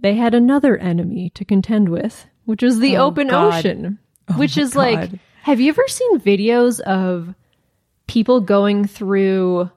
they 0.00 0.14
had 0.16 0.34
another 0.34 0.76
enemy 0.76 1.30
to 1.30 1.44
contend 1.44 1.88
with, 1.88 2.26
which 2.44 2.62
was 2.62 2.78
the 2.80 2.96
Oh, 2.96 3.06
open 3.06 3.28
God. 3.28 3.54
ocean, 3.54 3.98
oh, 4.28 4.34
which 4.38 4.56
my 4.56 4.62
is 4.62 4.76
like, 4.76 5.10
have 5.42 5.60
you 5.60 5.68
ever 5.70 5.86
seen 5.88 6.18
videos 6.18 6.80
of 6.80 7.34
people 8.06 8.40
going 8.40 8.86
through? 8.86 9.70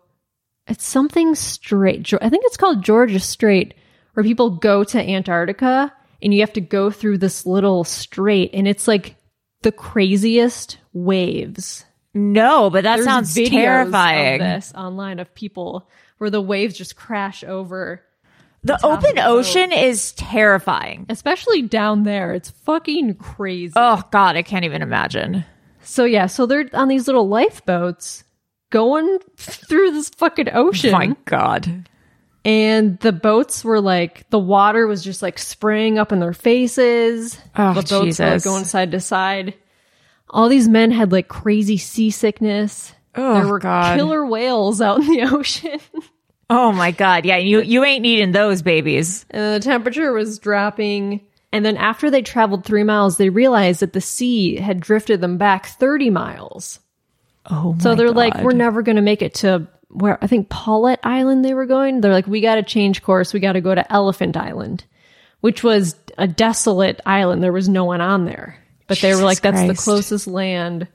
It's 0.68 0.86
something 0.86 1.36
straight. 1.36 2.14
I 2.22 2.30
think 2.30 2.46
it's 2.46 2.58
called 2.58 2.84
Georgia 2.84 3.20
Strait, 3.20 3.74
where 4.14 4.24
people 4.24 4.52
go 4.52 4.84
to 4.86 5.00
Antarctica 5.00 5.94
and 6.22 6.34
you 6.34 6.40
have 6.40 6.54
to 6.54 6.62
go 6.62 6.90
through 6.90 7.18
this 7.18 7.46
little 7.46 7.84
strait, 7.84 8.52
and 8.54 8.66
it's 8.68 8.88
like 8.88 9.18
the 9.62 9.74
craziest 9.74 10.78
waves. 10.94 11.84
No, 12.14 12.70
but 12.70 12.84
that 12.84 12.96
There's 12.98 13.06
sounds 13.06 13.34
terrifying. 13.34 14.42
Of 14.42 14.48
this 14.48 14.74
online 14.74 15.20
of 15.20 15.34
people 15.36 15.90
where 16.20 16.30
the 16.30 16.40
waves 16.42 16.78
just 16.78 16.96
crash 16.96 17.44
over, 17.44 18.02
The 18.64 18.80
open 18.86 19.16
boat. 19.16 19.26
ocean 19.26 19.72
is 19.72 20.14
terrifying. 20.14 21.06
especially 21.10 21.62
down 21.62 22.04
there. 22.04 22.34
It's 22.34 22.50
fucking 22.50 23.16
crazy. 23.16 23.74
Oh 23.76 24.02
god, 24.12 24.36
I 24.38 24.42
can't 24.42 24.66
even 24.66 24.82
imagine. 24.82 25.44
So 25.82 26.06
yeah, 26.06 26.28
so 26.28 26.46
they're 26.46 26.70
on 26.74 26.88
these 26.88 27.08
little 27.08 27.28
lifeboats 27.28 28.24
going 28.70 29.20
through 29.38 29.92
this 29.92 30.10
fucking 30.10 30.50
ocean. 30.54 30.92
My 30.92 31.16
god. 31.26 31.90
And 32.46 33.00
the 33.00 33.14
boats 33.14 33.64
were 33.64 33.80
like, 33.80 34.30
the 34.30 34.40
water 34.40 34.86
was 34.88 35.04
just 35.04 35.22
like 35.22 35.38
spraying 35.40 35.98
up 35.98 36.12
in 36.12 36.20
their 36.20 36.34
faces. 36.34 37.38
Oh, 37.56 37.74
the 37.74 37.84
boats 37.84 38.20
were 38.20 38.26
like, 38.30 38.44
going 38.44 38.66
side 38.66 38.92
to 38.92 39.00
side. 39.00 39.54
All 40.30 40.50
these 40.50 40.68
men 40.68 40.92
had 40.92 41.12
like 41.12 41.28
crazy 41.28 41.78
seasickness. 41.78 42.94
Oh, 43.16 43.36
there 43.36 43.48
were 43.48 43.60
God. 43.60 43.96
killer 43.98 44.26
whales 44.26 44.82
out 44.82 45.00
in 45.02 45.08
the 45.08 45.22
ocean. 45.32 45.80
Oh 46.54 46.72
my 46.72 46.92
god. 46.92 47.26
Yeah, 47.26 47.38
you 47.38 47.62
you 47.62 47.84
ain't 47.84 48.02
needing 48.02 48.32
those 48.32 48.62
babies. 48.62 49.26
and 49.32 49.56
the 49.56 49.60
temperature 49.66 50.14
was 50.14 50.40
dropping. 50.40 51.22
And 51.52 51.64
then 51.64 51.78
after 51.78 52.10
they 52.10 52.22
traveled 52.22 52.66
three 52.66 52.84
miles, 52.84 53.18
they 53.18 53.30
realized 53.30 53.82
that 53.82 53.94
the 53.94 54.02
sea 54.02 54.56
had 54.56 54.80
drifted 54.80 55.22
them 55.22 55.38
back 55.38 55.68
30 55.68 56.10
miles. 56.10 56.80
Oh 57.50 57.76
So 57.80 57.94
they're 57.94 58.12
like, 58.12 58.36
we're 58.42 58.54
never 58.54 58.82
going 58.82 58.96
to 58.96 59.02
make 59.04 59.22
it 59.22 59.36
to 59.36 59.68
where 59.90 60.18
I 60.24 60.28
think 60.28 60.50
Paulet 60.50 61.00
Island 61.04 61.46
they 61.46 61.54
were 61.54 61.68
going. 61.68 62.02
They're 62.02 62.14
like, 62.14 62.26
we 62.26 62.42
got 62.42 62.56
to 62.56 62.64
change 62.64 63.04
course. 63.04 63.34
We 63.34 63.40
got 63.40 63.54
to 63.54 63.62
go 63.62 63.76
to 63.76 63.94
Elephant 63.94 64.36
Island, 64.36 64.86
which 65.42 65.64
was 65.64 65.96
a 66.18 66.28
desolate 66.28 67.00
island. 67.06 67.44
There 67.44 67.52
was 67.54 67.70
no 67.70 67.86
one 67.86 68.02
on 68.02 68.26
there. 68.26 68.58
But 68.88 69.00
they 69.00 69.14
were 69.14 69.22
like, 69.22 69.42
that's 69.42 69.62
the 69.62 69.76
closest 69.76 70.26
land. 70.28 70.88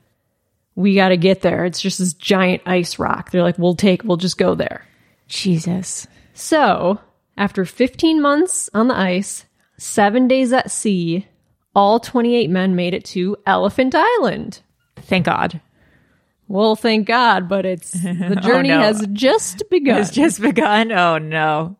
We 0.75 0.95
got 0.95 1.09
to 1.09 1.17
get 1.17 1.41
there. 1.41 1.65
It's 1.65 1.81
just 1.81 1.99
this 1.99 2.13
giant 2.13 2.63
ice 2.65 2.99
rock. 2.99 3.31
They're 3.31 3.43
like, 3.43 3.57
we'll 3.57 3.75
take, 3.75 4.03
we'll 4.03 4.17
just 4.17 4.37
go 4.37 4.55
there. 4.55 4.85
Jesus. 5.29 6.07
So, 6.33 6.99
after 7.37 7.63
15 7.63 8.21
months 8.21 8.69
on 8.73 8.89
the 8.89 8.97
ice, 8.97 9.45
seven 9.77 10.27
days 10.27 10.51
at 10.51 10.71
sea, 10.71 11.27
all 11.73 11.99
28 11.99 12.49
men 12.49 12.75
made 12.75 12.93
it 12.93 13.05
to 13.05 13.37
Elephant 13.45 13.95
Island. 13.95 14.61
Thank 14.97 15.25
God. 15.25 15.61
Well, 16.47 16.75
thank 16.75 17.07
God, 17.07 17.47
but 17.47 17.65
it's 17.65 17.91
the 18.01 18.35
oh, 18.37 18.41
journey 18.41 18.69
no. 18.69 18.79
has 18.79 19.07
just 19.13 19.63
begun. 19.69 20.01
It's 20.01 20.09
just 20.09 20.41
begun. 20.41 20.91
Oh 20.91 21.19
no. 21.19 21.77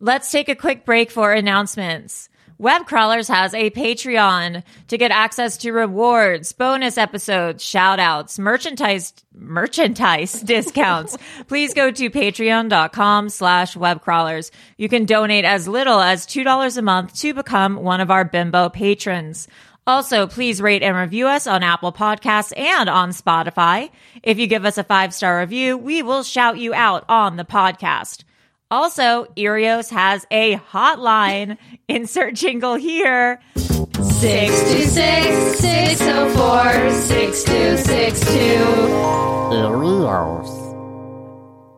Let's 0.00 0.30
take 0.30 0.48
a 0.48 0.56
quick 0.56 0.86
break 0.86 1.10
for 1.10 1.32
announcements. 1.32 2.29
Web 2.60 2.84
Crawlers 2.84 3.28
has 3.28 3.54
a 3.54 3.70
Patreon 3.70 4.62
to 4.88 4.98
get 4.98 5.10
access 5.10 5.56
to 5.56 5.72
rewards, 5.72 6.52
bonus 6.52 6.98
episodes, 6.98 7.64
shout 7.64 7.98
outs, 7.98 8.38
merchandise, 8.38 9.14
merchandise 9.34 10.32
discounts. 10.42 11.16
Please 11.48 11.72
go 11.72 11.90
to 11.90 12.10
patreon.com 12.10 13.30
slash 13.30 13.76
webcrawlers. 13.76 14.50
You 14.76 14.90
can 14.90 15.06
donate 15.06 15.46
as 15.46 15.66
little 15.66 16.00
as 16.00 16.26
$2 16.26 16.76
a 16.76 16.82
month 16.82 17.16
to 17.20 17.32
become 17.32 17.76
one 17.76 18.02
of 18.02 18.10
our 18.10 18.26
bimbo 18.26 18.68
patrons. 18.68 19.48
Also, 19.86 20.26
please 20.26 20.60
rate 20.60 20.82
and 20.82 20.94
review 20.94 21.28
us 21.28 21.46
on 21.46 21.62
Apple 21.62 21.94
Podcasts 21.94 22.52
and 22.58 22.90
on 22.90 23.12
Spotify. 23.12 23.88
If 24.22 24.38
you 24.38 24.46
give 24.46 24.66
us 24.66 24.76
a 24.76 24.84
five 24.84 25.14
star 25.14 25.40
review, 25.40 25.78
we 25.78 26.02
will 26.02 26.22
shout 26.22 26.58
you 26.58 26.74
out 26.74 27.06
on 27.08 27.36
the 27.36 27.44
podcast. 27.46 28.24
Also, 28.70 29.24
Erios 29.36 29.90
has 29.90 30.24
a 30.30 30.54
hotline. 30.56 31.58
Insert 31.88 32.34
jingle 32.34 32.76
here. 32.76 33.40
626 33.56 35.58
604 35.58 36.90
6262. 36.90 38.40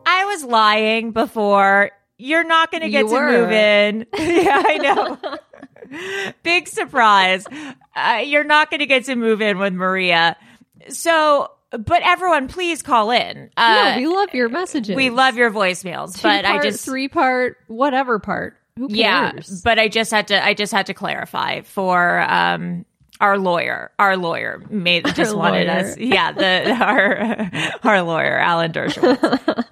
I 0.04 0.24
was 0.26 0.44
lying 0.44 1.12
before. 1.12 1.90
You're 2.18 2.44
not 2.44 2.70
going 2.70 2.82
to 2.82 2.90
get 2.90 3.04
You 3.04 3.08
to 3.08 3.14
were. 3.14 3.32
move 3.32 3.50
in. 3.50 4.04
yeah, 4.18 4.62
I 4.66 4.76
know. 4.78 5.18
Big 6.42 6.68
surprise. 6.68 7.46
Uh, 7.96 8.22
you're 8.24 8.44
not 8.44 8.70
going 8.70 8.80
to 8.80 8.86
get 8.86 9.04
to 9.06 9.16
move 9.16 9.40
in 9.42 9.58
with 9.58 9.72
Maria. 9.72 10.36
So, 10.88 11.50
but 11.78 12.02
everyone, 12.02 12.48
please 12.48 12.82
call 12.82 13.10
in. 13.10 13.50
Uh, 13.56 13.94
no, 13.94 14.00
we 14.00 14.06
love 14.06 14.34
your 14.34 14.48
messages. 14.48 14.94
we 14.96 15.10
love 15.10 15.36
your 15.36 15.50
voicemails, 15.50 16.16
Two 16.16 16.22
but 16.22 16.44
I 16.44 16.62
just 16.62 16.84
three 16.84 17.08
part, 17.08 17.56
whatever 17.66 18.18
part. 18.18 18.56
Who 18.78 18.88
cares? 18.88 18.96
Yeah, 18.96 19.32
but 19.64 19.78
I 19.78 19.88
just 19.88 20.10
had 20.10 20.28
to. 20.28 20.44
I 20.44 20.54
just 20.54 20.72
had 20.72 20.86
to 20.86 20.94
clarify 20.94 21.60
for 21.62 22.20
um 22.20 22.84
our 23.20 23.38
lawyer. 23.38 23.90
Our 23.98 24.16
lawyer 24.16 24.62
made 24.70 25.04
just 25.14 25.36
wanted 25.36 25.68
lawyer. 25.68 25.78
us. 25.78 25.96
Yeah, 25.98 26.32
the 26.32 26.72
our 26.80 27.50
our 27.84 28.02
lawyer 28.02 28.38
Alan 28.38 28.72
Dershowitz. 28.72 29.64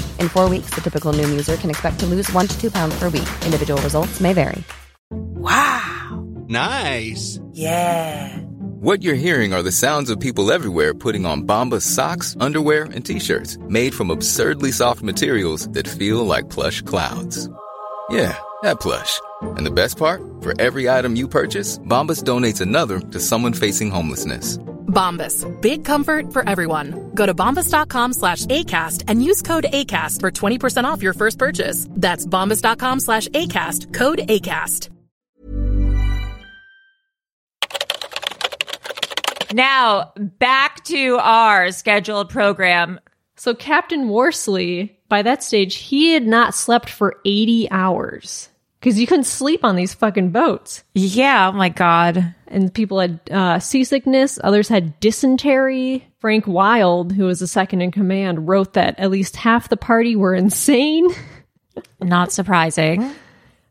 In 0.21 0.29
four 0.29 0.47
weeks, 0.47 0.69
the 0.75 0.81
typical 0.81 1.13
Noom 1.13 1.29
user 1.29 1.55
can 1.55 1.69
expect 1.69 1.99
to 2.01 2.05
lose 2.05 2.31
one 2.31 2.47
to 2.47 2.61
two 2.61 2.69
pounds 2.69 2.93
per 2.99 3.05
week. 3.05 3.27
Individual 3.43 3.81
results 3.81 4.19
may 4.19 4.33
vary. 4.33 4.63
Wow! 5.09 6.23
Nice. 6.47 7.39
Yeah. 7.53 8.37
What 8.81 9.01
you're 9.01 9.15
hearing 9.15 9.53
are 9.53 9.63
the 9.63 9.71
sounds 9.71 10.11
of 10.11 10.19
people 10.19 10.51
everywhere 10.51 10.93
putting 10.93 11.25
on 11.25 11.47
Bombas 11.47 11.81
socks, 11.81 12.35
underwear, 12.39 12.83
and 12.83 13.03
t-shirts 13.03 13.57
made 13.67 13.95
from 13.95 14.11
absurdly 14.11 14.71
soft 14.71 15.01
materials 15.01 15.67
that 15.69 15.87
feel 15.87 16.23
like 16.23 16.51
plush 16.51 16.81
clouds. 16.83 17.49
Yeah, 18.11 18.37
that 18.61 18.79
plush. 18.79 19.19
And 19.57 19.65
the 19.65 19.71
best 19.71 19.97
part? 19.97 20.21
For 20.41 20.53
every 20.59 20.87
item 20.87 21.15
you 21.15 21.27
purchase, 21.27 21.79
Bombas 21.79 22.23
donates 22.23 22.61
another 22.61 22.99
to 22.99 23.19
someone 23.19 23.53
facing 23.53 23.89
homelessness. 23.89 24.59
Bombas. 24.91 25.45
Big 25.61 25.83
comfort 25.83 26.31
for 26.31 26.47
everyone. 26.47 27.11
Go 27.15 27.25
to 27.25 27.33
bombas.com 27.33 28.13
slash 28.13 28.45
ACAST 28.45 29.05
and 29.07 29.23
use 29.23 29.41
code 29.41 29.65
ACAST 29.73 30.19
for 30.19 30.29
20% 30.29 30.83
off 30.83 31.01
your 31.01 31.13
first 31.13 31.39
purchase. 31.39 31.87
That's 31.91 32.27
bombas.com 32.27 32.99
slash 32.99 33.27
ACAST. 33.29 33.93
Code 33.93 34.19
ACAST. 34.19 34.89
now 39.53 40.13
back 40.17 40.83
to 40.85 41.17
our 41.21 41.71
scheduled 41.71 42.29
program. 42.29 42.99
So 43.35 43.53
Captain 43.53 44.09
Worsley, 44.09 44.99
by 45.09 45.21
that 45.23 45.43
stage, 45.43 45.75
he 45.75 46.13
had 46.13 46.25
not 46.25 46.53
slept 46.53 46.89
for 46.89 47.19
80 47.25 47.69
hours 47.71 48.49
because 48.81 48.99
you 48.99 49.05
couldn't 49.05 49.25
sleep 49.25 49.63
on 49.63 49.75
these 49.75 49.93
fucking 49.93 50.31
boats. 50.31 50.83
Yeah. 50.95 51.49
Oh 51.49 51.51
my 51.51 51.69
god. 51.69 52.33
And 52.47 52.73
people 52.73 52.99
had 52.99 53.19
uh, 53.29 53.59
seasickness. 53.59 54.39
Others 54.43 54.69
had 54.69 54.99
dysentery. 54.99 56.07
Frank 56.19 56.47
Wild, 56.47 57.13
who 57.13 57.25
was 57.25 57.39
the 57.39 57.47
second 57.47 57.81
in 57.81 57.91
command, 57.91 58.47
wrote 58.47 58.73
that 58.73 58.99
at 58.99 59.11
least 59.11 59.35
half 59.35 59.69
the 59.69 59.77
party 59.77 60.15
were 60.15 60.33
insane. 60.33 61.07
Not 62.01 62.31
surprising. 62.31 63.13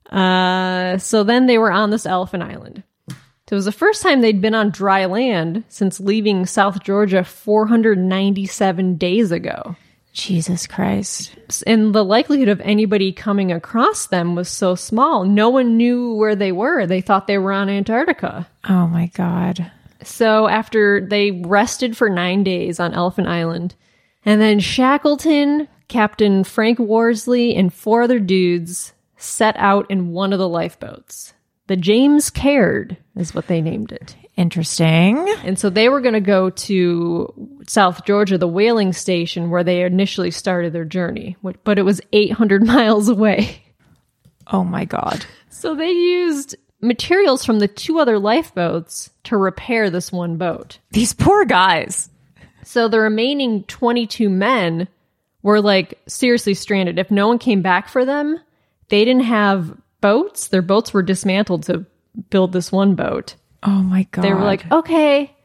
Uh, 0.09 0.99
so 0.99 1.25
then 1.25 1.47
they 1.47 1.59
were 1.59 1.73
on 1.73 1.91
this 1.91 2.07
elephant 2.07 2.45
island. 2.45 2.85
So 3.09 3.55
it 3.55 3.57
was 3.57 3.65
the 3.65 3.73
first 3.73 4.03
time 4.03 4.21
they'd 4.21 4.41
been 4.41 4.55
on 4.55 4.71
dry 4.71 5.07
land 5.07 5.65
since 5.69 5.99
leaving 5.99 6.47
South 6.47 6.85
Georgia 6.85 7.25
497 7.25 8.97
days 8.97 9.33
ago. 9.33 9.75
Jesus 10.13 10.67
Christ. 10.67 11.33
And 11.67 11.95
the 11.95 12.05
likelihood 12.05 12.49
of 12.49 12.61
anybody 12.63 13.13
coming 13.13 13.53
across 13.53 14.07
them 14.07 14.35
was 14.35 14.49
so 14.49 14.75
small. 14.75 15.25
No 15.25 15.49
one 15.49 15.77
knew 15.77 16.15
where 16.15 16.35
they 16.35 16.53
were. 16.53 16.87
They 16.87 17.01
thought 17.01 17.27
they 17.27 17.39
were 17.39 17.53
on 17.53 17.69
Antarctica. 17.69 18.49
Oh 18.69 18.87
my 18.89 19.07
God. 19.15 19.71
So 20.03 20.49
after 20.49 21.07
they 21.07 21.31
rested 21.31 21.97
for 21.97 22.09
nine 22.09 22.43
days 22.43 22.81
on 22.81 22.95
Elephant 22.95 23.29
Island, 23.29 23.75
and 24.25 24.41
then 24.41 24.61
Shackleton, 24.61 25.69
Captain 25.89 26.45
Frank 26.45 26.79
Worsley, 26.79 27.55
and 27.55 27.73
four 27.73 28.03
other 28.03 28.19
dudes 28.19 28.93
set 29.17 29.57
out 29.59 29.91
in 29.91 30.13
one 30.13 30.33
of 30.33 30.39
the 30.39 30.49
lifeboats. 30.49 31.35
The 31.67 31.77
James 31.77 32.31
Caird 32.31 32.97
is 33.17 33.35
what 33.35 33.47
they 33.47 33.61
named 33.61 33.93
it. 33.93 34.17
Interesting. 34.41 35.29
And 35.45 35.59
so 35.59 35.69
they 35.69 35.91
were 35.91 36.01
going 36.01 36.15
to 36.15 36.21
go 36.21 36.49
to 36.49 37.61
South 37.69 38.07
Georgia, 38.07 38.39
the 38.39 38.49
whaling 38.49 38.95
station 38.95 39.51
where 39.51 39.63
they 39.63 39.83
initially 39.83 40.31
started 40.31 40.73
their 40.73 40.87
journey, 40.87 41.37
but 41.63 41.79
it 41.79 41.83
was 41.83 42.01
800 42.15 42.65
miles 42.67 43.11
away. 43.11 43.63
Oh 44.47 44.65
my 44.65 44.87
God. 44.87 45.27
So 45.51 45.75
they 45.75 45.91
used 45.91 46.57
materials 46.81 47.45
from 47.45 47.59
the 47.59 47.69
two 47.69 47.99
other 47.99 48.19
lifeboats 48.19 49.11
to 49.25 49.37
repair 49.37 49.91
this 49.91 50.11
one 50.11 50.39
boat. 50.39 50.79
These 50.93 51.13
poor 51.13 51.45
guys. 51.45 52.09
So 52.65 52.89
the 52.89 52.99
remaining 52.99 53.65
22 53.65 54.31
men 54.31 54.89
were 55.43 55.61
like 55.61 55.99
seriously 56.09 56.55
stranded. 56.55 56.99
If 56.99 57.11
no 57.11 57.29
one 57.29 57.39
came 57.39 57.61
back 57.61 57.91
for 57.91 58.07
them, 58.07 58.41
they 58.89 59.05
didn't 59.05 59.25
have 59.25 59.77
boats. 60.01 60.49
Their 60.49 60.63
boats 60.63 60.95
were 60.95 61.03
dismantled 61.03 61.65
to 61.65 61.85
build 62.31 62.55
this 62.55 62.73
one 62.73 62.95
boat. 62.95 63.35
Oh 63.63 63.83
my 63.83 64.07
God. 64.11 64.23
They 64.23 64.33
were 64.33 64.41
like, 64.41 64.71
okay, 64.71 65.37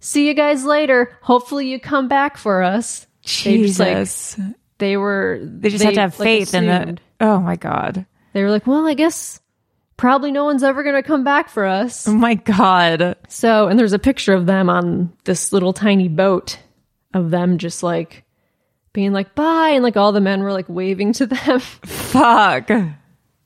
see 0.00 0.26
you 0.26 0.34
guys 0.34 0.64
later. 0.64 1.16
Hopefully 1.22 1.68
you 1.68 1.80
come 1.80 2.08
back 2.08 2.36
for 2.36 2.62
us. 2.62 3.06
Jesus. 3.22 3.78
They, 3.78 3.94
just, 3.94 4.38
like, 4.38 4.56
they 4.78 4.96
were. 4.96 5.40
They 5.42 5.68
just 5.70 5.84
had 5.84 5.94
to 5.94 6.00
have 6.00 6.18
like, 6.18 6.26
faith 6.26 6.54
in 6.54 6.68
assumed. 6.68 7.00
the. 7.18 7.26
Oh 7.26 7.40
my 7.40 7.56
God. 7.56 8.04
They 8.32 8.42
were 8.42 8.50
like, 8.50 8.66
well, 8.66 8.86
I 8.86 8.94
guess 8.94 9.40
probably 9.96 10.32
no 10.32 10.44
one's 10.44 10.62
ever 10.62 10.82
going 10.82 10.96
to 10.96 11.02
come 11.02 11.22
back 11.22 11.48
for 11.48 11.64
us. 11.64 12.08
Oh 12.08 12.14
my 12.14 12.34
God. 12.34 13.16
So, 13.28 13.68
and 13.68 13.78
there's 13.78 13.92
a 13.92 13.98
picture 13.98 14.34
of 14.34 14.46
them 14.46 14.68
on 14.68 15.12
this 15.24 15.52
little 15.52 15.72
tiny 15.72 16.08
boat 16.08 16.58
of 17.14 17.30
them 17.30 17.58
just 17.58 17.82
like 17.82 18.24
being 18.92 19.12
like, 19.12 19.34
bye. 19.34 19.70
And 19.70 19.84
like 19.84 19.96
all 19.96 20.12
the 20.12 20.20
men 20.20 20.42
were 20.42 20.52
like 20.52 20.68
waving 20.68 21.12
to 21.14 21.26
them. 21.26 21.60
Fuck. 21.60 22.70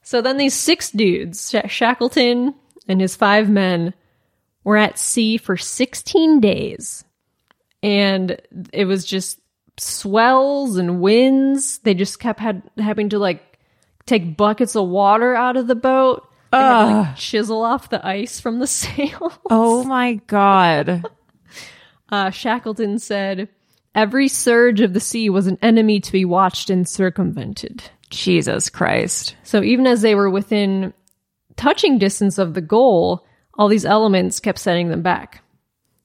So 0.02 0.22
then 0.22 0.36
these 0.36 0.54
six 0.54 0.90
dudes, 0.90 1.50
Sha- 1.50 1.66
Shackleton 1.66 2.54
and 2.88 3.00
his 3.00 3.16
five 3.16 3.50
men, 3.50 3.92
were 4.66 4.76
at 4.76 4.98
sea 4.98 5.36
for 5.36 5.56
16 5.56 6.40
days. 6.40 7.04
And 7.84 8.40
it 8.72 8.86
was 8.86 9.04
just 9.04 9.38
swells 9.78 10.76
and 10.76 11.00
winds. 11.00 11.78
They 11.78 11.94
just 11.94 12.18
kept 12.18 12.40
had, 12.40 12.64
having 12.76 13.10
to 13.10 13.20
like 13.20 13.60
take 14.06 14.36
buckets 14.36 14.74
of 14.74 14.88
water 14.88 15.36
out 15.36 15.56
of 15.56 15.68
the 15.68 15.76
boat. 15.76 16.28
They 16.50 16.58
had 16.58 16.84
to, 16.84 16.94
like, 16.96 17.16
chisel 17.16 17.62
off 17.62 17.90
the 17.90 18.04
ice 18.04 18.40
from 18.40 18.58
the 18.58 18.66
sail. 18.66 19.32
Oh 19.48 19.84
my 19.84 20.14
God. 20.26 21.06
Uh, 22.08 22.30
Shackleton 22.30 23.00
said, 23.00 23.48
Every 23.92 24.28
surge 24.28 24.80
of 24.80 24.92
the 24.92 25.00
sea 25.00 25.28
was 25.28 25.48
an 25.48 25.58
enemy 25.60 25.98
to 25.98 26.12
be 26.12 26.24
watched 26.24 26.70
and 26.70 26.88
circumvented. 26.88 27.82
Jesus 28.10 28.70
Christ. 28.70 29.34
So 29.42 29.60
even 29.60 29.88
as 29.88 30.02
they 30.02 30.14
were 30.14 30.30
within 30.30 30.94
touching 31.56 31.98
distance 31.98 32.38
of 32.38 32.54
the 32.54 32.60
goal, 32.60 33.26
all 33.58 33.68
these 33.68 33.84
elements 33.84 34.40
kept 34.40 34.58
setting 34.58 34.88
them 34.88 35.02
back. 35.02 35.42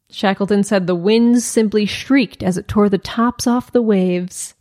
Shackleton 0.09 0.63
said 0.63 0.87
the 0.87 0.95
winds 0.95 1.45
simply 1.45 1.85
shrieked 1.85 2.43
as 2.43 2.57
it 2.57 2.67
tore 2.67 2.89
the 2.89 2.97
tops 2.97 3.47
off 3.47 3.71
the 3.71 3.81
waves, 3.81 4.53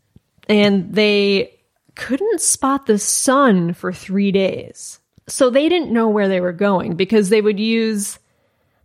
and 0.49 0.95
they 0.95 1.55
couldn't 1.97 2.41
spot 2.41 2.87
the 2.87 2.99
sun 2.99 3.75
for 3.75 3.93
three 3.93 4.31
days. 4.33 5.01
So 5.27 5.51
they 5.51 5.69
didn't 5.69 5.93
know 5.93 6.09
where 6.09 6.29
they 6.29 6.41
were 6.41 6.53
going 6.53 6.95
because 6.97 7.29
they 7.29 7.41
would 7.41 7.59
use 7.61 8.19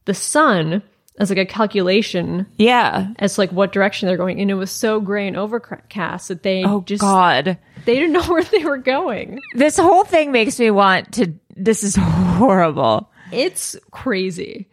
the 0.05 0.13
sun 0.13 0.83
as 1.19 1.29
like 1.29 1.39
a 1.39 1.45
calculation 1.45 2.45
Yeah. 2.57 3.13
as 3.19 3.37
like 3.37 3.51
what 3.51 3.71
direction 3.71 4.07
they're 4.07 4.17
going 4.17 4.41
and 4.41 4.51
it 4.51 4.55
was 4.55 4.69
so 4.69 4.99
gray 4.99 5.27
and 5.29 5.37
overcast 5.37 6.27
that 6.27 6.43
they 6.43 6.63
Oh 6.65 6.81
just 6.81 6.99
God. 7.01 7.57
they 7.85 7.95
didn't 7.95 8.11
know 8.11 8.23
where 8.27 8.43
they 8.43 8.65
were 8.65 8.77
going 8.77 9.39
This 9.53 9.77
whole 9.77 10.03
thing 10.03 10.31
makes 10.33 10.59
me 10.59 10.69
want 10.71 11.13
to. 11.13 11.33
This 11.55 11.83
is 11.83 11.95
horrible. 11.99 13.09
It's 13.31 13.75
crazy 13.91 14.67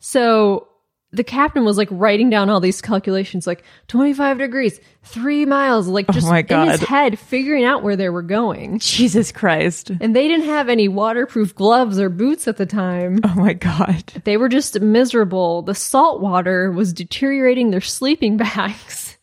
so 0.00 0.68
the 1.10 1.24
captain 1.24 1.64
was 1.64 1.78
like 1.78 1.88
writing 1.90 2.28
down 2.28 2.50
all 2.50 2.60
these 2.60 2.82
calculations 2.82 3.46
like 3.46 3.64
25 3.88 4.38
degrees 4.38 4.78
three 5.02 5.46
miles 5.46 5.88
like 5.88 6.04
oh 6.08 6.12
just 6.12 6.26
Oh 6.26 6.34
in 6.34 6.68
his 6.68 6.80
head 6.82 7.18
figuring 7.18 7.64
out 7.64 7.82
where 7.82 7.96
they 7.96 8.08
were 8.10 8.22
going 8.22 8.78
Jesus 8.78 9.32
Christ. 9.32 9.90
and 10.00 10.14
they 10.14 10.28
didn't 10.28 10.46
have 10.46 10.68
any 10.68 10.86
waterproof 10.86 11.54
gloves 11.54 11.98
or 11.98 12.10
boots 12.10 12.46
at 12.46 12.58
the 12.58 12.66
time 12.66 13.20
Oh 13.24 13.34
my 13.36 13.54
God. 13.54 14.04
they 14.24 14.36
were 14.36 14.48
just 14.50 14.78
miserable 14.80 15.62
the 15.62 15.74
salt 15.74 16.20
water 16.20 16.70
was 16.70 16.92
deteriorating 16.92 17.70
their 17.70 17.80
sleeping 17.80 18.36
bags 18.38 19.14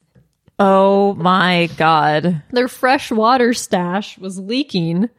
Oh 0.58 1.15
my 1.15 1.69
God. 1.76 2.41
Their 2.52 2.69
fresh 2.69 3.12
water 3.12 3.54
stash 3.54 4.17
was 4.17 4.39
leaking. 4.39 5.10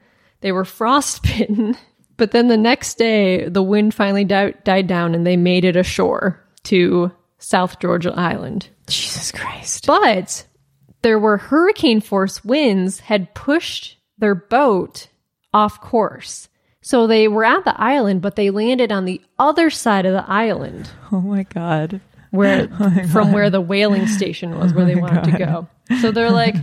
They 0.41 0.51
were 0.51 0.65
frostbitten. 0.65 1.77
But 2.17 2.31
then 2.31 2.49
the 2.49 2.57
next 2.57 2.97
day, 2.99 3.49
the 3.49 3.63
wind 3.63 3.95
finally 3.95 4.25
di- 4.25 4.55
died 4.65 4.87
down 4.87 5.15
and 5.15 5.27
they 5.27 5.37
made 5.37 5.65
it 5.65 5.77
ashore 5.77 6.43
to 6.65 7.13
South 7.39 7.79
Georgia 7.79 8.13
Island. 8.17 8.69
Jesus 8.87 9.31
Christ. 9.33 9.87
But 9.87 10.47
there 11.03 11.19
were 11.19 11.37
hurricane 11.37 12.01
force 12.01 12.45
winds 12.45 13.01
had 13.01 13.35
pushed 13.35 13.99
their 14.19 14.35
boat 14.35 15.09
off 15.53 15.81
course. 15.81 16.49
So 16.81 17.07
they 17.07 17.29
were 17.29 17.45
at 17.45 17.65
the 17.65 17.79
island, 17.81 18.23
but 18.23 18.37
they 18.37 18.51
landed 18.51 18.93
on 18.93 19.05
the 19.05 19.21
other 19.39 19.71
side 19.71 20.07
of 20.07 20.13
the 20.13 20.25
island 20.31 20.89
Oh 21.13 21.21
my 21.21 21.43
God. 21.43 22.01
where 22.31 22.69
oh 22.81 23.07
from 23.09 23.33
where 23.33 23.51
the 23.51 23.61
whaling 23.61 24.07
station 24.07 24.57
was 24.59 24.73
where 24.73 24.85
oh 24.85 24.89
they 24.89 24.95
wanted 24.95 25.25
to 25.25 25.39
go. 25.39 25.69
So 26.01 26.11
they're 26.13 26.31
like, 26.31 26.55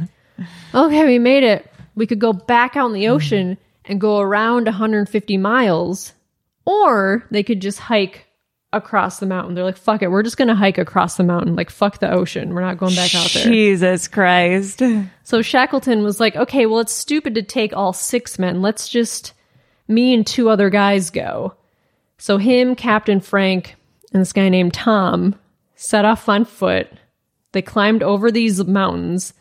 okay, 0.73 1.05
we 1.05 1.19
made 1.19 1.43
it. 1.43 1.69
We 1.95 2.07
could 2.07 2.19
go 2.19 2.33
back 2.33 2.75
out 2.75 2.87
in 2.87 2.93
the 2.93 3.09
ocean 3.09 3.57
and 3.85 3.99
go 3.99 4.19
around 4.19 4.65
150 4.65 5.37
miles, 5.37 6.13
or 6.65 7.25
they 7.31 7.43
could 7.43 7.61
just 7.61 7.79
hike 7.79 8.27
across 8.71 9.19
the 9.19 9.25
mountain. 9.25 9.53
They're 9.53 9.63
like, 9.63 9.77
fuck 9.77 10.01
it, 10.01 10.09
we're 10.09 10.23
just 10.23 10.37
gonna 10.37 10.55
hike 10.55 10.77
across 10.77 11.15
the 11.15 11.23
mountain. 11.23 11.55
Like, 11.55 11.69
fuck 11.69 11.99
the 11.99 12.11
ocean. 12.11 12.53
We're 12.53 12.61
not 12.61 12.77
going 12.77 12.95
back 12.95 13.13
out 13.13 13.29
there. 13.31 13.45
Jesus 13.45 14.07
Christ. 14.07 14.81
So 15.23 15.41
Shackleton 15.41 16.03
was 16.03 16.19
like, 16.19 16.35
okay, 16.35 16.65
well, 16.65 16.79
it's 16.79 16.93
stupid 16.93 17.35
to 17.35 17.43
take 17.43 17.75
all 17.75 17.93
six 17.93 18.39
men. 18.39 18.61
Let's 18.61 18.89
just, 18.89 19.33
me 19.87 20.13
and 20.13 20.25
two 20.25 20.49
other 20.49 20.69
guys 20.69 21.11
go. 21.11 21.53
So 22.17 22.37
him, 22.37 22.75
Captain 22.75 23.19
Frank, 23.19 23.75
and 24.11 24.21
this 24.21 24.33
guy 24.33 24.49
named 24.49 24.73
Tom 24.73 25.35
set 25.75 26.05
off 26.05 26.27
on 26.29 26.45
foot. 26.45 26.87
They 27.51 27.61
climbed 27.61 28.01
over 28.01 28.31
these 28.31 28.63
mountains. 28.63 29.33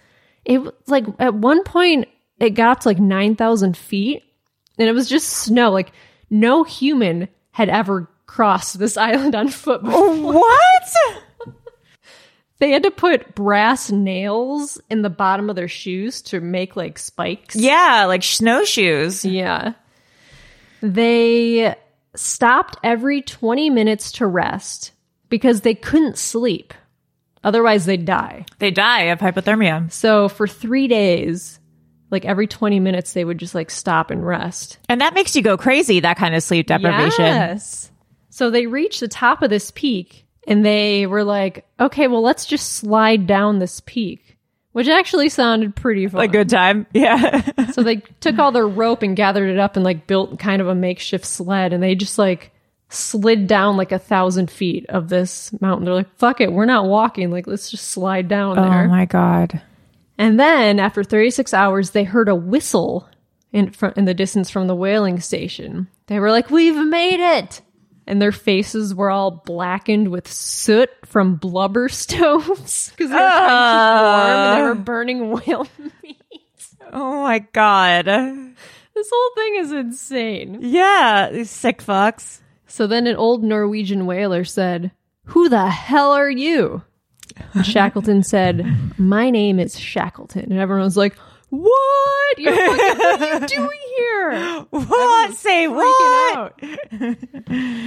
It 0.45 0.59
was 0.63 0.73
like, 0.87 1.05
at 1.19 1.35
one 1.35 1.63
point, 1.63 2.09
it 2.39 2.51
got 2.51 2.71
up 2.71 2.81
to 2.81 2.89
like 2.89 2.99
9,000 2.99 3.77
feet 3.77 4.25
and 4.79 4.89
it 4.89 4.93
was 4.93 5.09
just 5.09 5.29
snow. 5.29 5.71
Like, 5.71 5.93
no 6.31 6.65
human 6.65 7.29
had 7.51 7.69
ever 7.69 8.09
crossed 8.27 8.79
this 8.79 8.97
island 8.97 9.35
on 9.35 9.49
foot 9.49 9.83
before. 9.83 10.01
Oh, 10.01 10.33
what? 10.33 11.53
They 12.63 12.71
had 12.71 12.85
to 12.85 12.93
put 12.93 13.35
brass 13.35 13.91
nails 13.91 14.81
in 14.89 15.03
the 15.03 15.11
bottom 15.11 15.51
of 15.51 15.57
their 15.57 15.67
shoes 15.67 16.23
to 16.23 16.41
make 16.41 16.77
like 16.77 16.97
spikes. 16.97 17.57
Yeah, 17.57 18.05
like 18.07 18.23
snowshoes. 18.23 19.25
Yeah. 19.25 19.73
They 20.81 21.75
stopped 22.15 22.77
every 22.85 23.21
20 23.21 23.69
minutes 23.71 24.13
to 24.13 24.29
rest 24.29 24.93
because 25.29 25.63
they 25.63 25.75
couldn't 25.75 26.17
sleep. 26.17 26.73
Otherwise, 27.43 27.85
they'd 27.85 28.05
die. 28.05 28.47
They 28.61 28.71
die 28.71 29.07
of 29.07 29.19
hypothermia. 29.19 29.91
So 29.91 30.29
for 30.29 30.47
three 30.47 30.87
days, 30.87 31.59
like 32.13 32.25
every 32.25 32.47
20 32.47 32.79
minutes, 32.79 33.13
they 33.15 33.25
would 33.25 33.39
just 33.39 33.55
like 33.55 33.71
stop 33.71 34.11
and 34.11 34.25
rest. 34.27 34.79
And 34.89 35.01
that 35.01 35.15
makes 35.15 35.35
you 35.35 35.43
go 35.43 35.57
crazy, 35.57 36.01
that 36.01 36.17
kind 36.19 36.35
of 36.35 36.43
sleep 36.43 36.67
deprivation. 36.69 37.25
Yes. 37.25 37.91
So 38.31 38.51
they 38.51 38.67
reached 38.67 39.01
the 39.01 39.09
top 39.09 39.43
of 39.43 39.51
this 39.51 39.71
peak 39.73 40.27
and 40.47 40.65
they 40.65 41.07
were 41.07 41.25
like, 41.25 41.67
okay, 41.81 42.09
well, 42.09 42.23
let's 42.23 42.47
just 42.47 42.75
slide 42.75 43.27
down 43.27 43.59
this 43.59 43.81
peak, 43.85 44.37
which 44.73 44.89
actually 44.89 45.29
sounded 45.29 45.75
pretty 45.77 46.07
fun. 46.09 46.21
A 46.23 46.29
good 46.29 46.49
time. 46.49 46.87
Yeah. 46.93 47.43
so 47.73 47.83
they 47.83 47.97
took 48.21 48.39
all 48.39 48.53
their 48.53 48.69
rope 48.69 49.03
and 49.03 49.17
gathered 49.17 49.51
it 49.51 49.59
up 49.59 49.77
and 49.77 49.85
like 49.85 50.07
built 50.07 50.39
kind 50.39 50.61
of 50.63 50.69
a 50.69 50.75
makeshift 50.75 51.25
sled 51.25 51.73
and 51.73 51.83
they 51.83 51.95
just 51.95 52.19
like 52.19 52.51
slid 52.89 53.47
down 53.47 53.77
like 53.79 53.91
a 53.93 53.99
thousand 53.99 54.51
feet 54.51 54.85
of 54.91 55.09
this 55.09 55.51
mountain. 55.63 55.85
They're 55.87 55.95
like, 55.95 56.15
fuck 56.19 56.41
it, 56.41 56.53
we're 56.53 56.67
not 56.67 56.87
walking. 56.87 57.31
Like, 57.31 57.47
let's 57.47 57.71
just 57.71 57.89
slide 57.91 58.29
down 58.29 58.57
there. 58.57 58.85
oh 58.85 58.89
my 58.89 59.07
God. 59.07 59.63
And 60.23 60.39
then 60.39 60.79
after 60.79 61.03
36 61.03 61.53
hours, 61.53 61.91
they 61.91 62.05
heard 62.05 62.29
a 62.29 62.35
whistle 62.37 63.09
in 63.51 63.73
front 63.73 63.97
in 63.97 64.05
the 64.05 64.15
distance 64.15 64.51
from 64.51 64.69
the 64.69 64.77
whaling 64.77 65.19
station. 65.19 65.89
They 66.07 66.21
were 66.21 66.31
like, 66.31 66.49
"We've 66.49 66.77
made 66.77 67.19
it!" 67.19 67.61
and 68.07 68.23
their 68.23 68.31
faces 68.31 68.95
were 68.95 69.11
all 69.11 69.33
blackened 69.33 70.13
with 70.13 70.31
soot 70.31 70.91
from 71.05 71.35
blubber 71.35 71.89
stoves 71.89 72.91
because 72.91 73.11
they 73.11 73.17
were 73.17 73.21
trying 73.21 73.59
to 73.59 73.73
keep 73.73 73.99
warm 74.15 74.31
and 74.31 74.59
they 74.59 74.63
were 74.63 74.81
ah. 74.81 74.85
burning 74.85 75.31
whale 75.47 75.67
meat. 76.05 76.67
Oh 76.93 77.23
my 77.23 77.41
god. 77.41 78.05
This 78.05 79.11
whole 79.13 79.35
thing 79.35 79.57
is 79.57 79.73
insane. 79.73 80.59
Yeah, 80.61 81.31
these 81.33 81.51
sick 81.51 81.83
fucks. 81.83 82.43
So 82.69 82.87
then 82.87 83.09
an 83.09 83.17
old 83.17 83.43
Norwegian 83.43 84.07
whaler 84.07 84.45
said, 84.45 84.93
Who 85.25 85.49
the 85.49 85.69
hell 85.69 86.13
are 86.13 86.31
you? 86.31 86.85
Shackleton 87.63 88.23
said, 88.23 88.65
My 88.99 89.31
name 89.31 89.59
is 89.59 89.79
Shackleton. 89.79 90.45
And 90.51 90.59
everyone 90.59 90.85
was 90.85 90.97
like, 90.97 91.15
What? 91.51 92.39
You're 92.39 92.55
fucking, 92.55 92.99
what 92.99 93.23
are 93.23 93.41
you 93.41 93.47
doing 93.47 93.79
here? 93.97 94.67
What? 94.71 95.35
Say 95.35 95.69
what? 95.69 96.59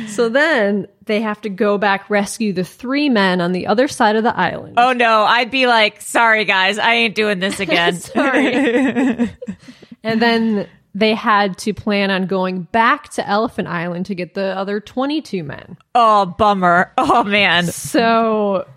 So 0.10 0.30
then 0.30 0.88
they 1.06 1.22
have 1.22 1.42
to 1.42 1.50
go 1.50 1.78
back 1.78 2.10
rescue 2.10 2.54
the 2.54 2.64
three 2.64 3.10
men 3.10 3.42
on 3.42 3.52
the 3.54 3.68
other 3.68 3.88
side 3.88 4.16
of 4.16 4.24
the 4.24 4.38
island. 4.38 4.76
Oh 4.78 4.94
no, 4.94 5.24
I'd 5.24 5.50
be 5.52 5.66
like, 5.68 6.02
sorry 6.02 6.46
guys, 6.46 6.78
I 6.78 6.94
ain't 6.94 7.16
doing 7.16 7.40
this 7.40 7.60
again. 7.66 7.96
Sorry. 7.96 8.44
and 10.04 10.22
then 10.22 10.68
they 10.94 11.14
had 11.16 11.58
to 11.60 11.74
plan 11.74 12.12
on 12.12 12.28
going 12.28 12.64
back 12.64 13.10
to 13.14 13.28
Elephant 13.28 13.68
Island 13.68 14.06
to 14.06 14.16
get 14.16 14.34
the 14.36 14.58
other 14.58 14.80
22 14.80 15.44
men. 15.44 15.78
oh, 15.96 16.26
bummer. 16.28 16.94
Oh 16.98 17.24
man. 17.24 17.66
So 17.66 18.68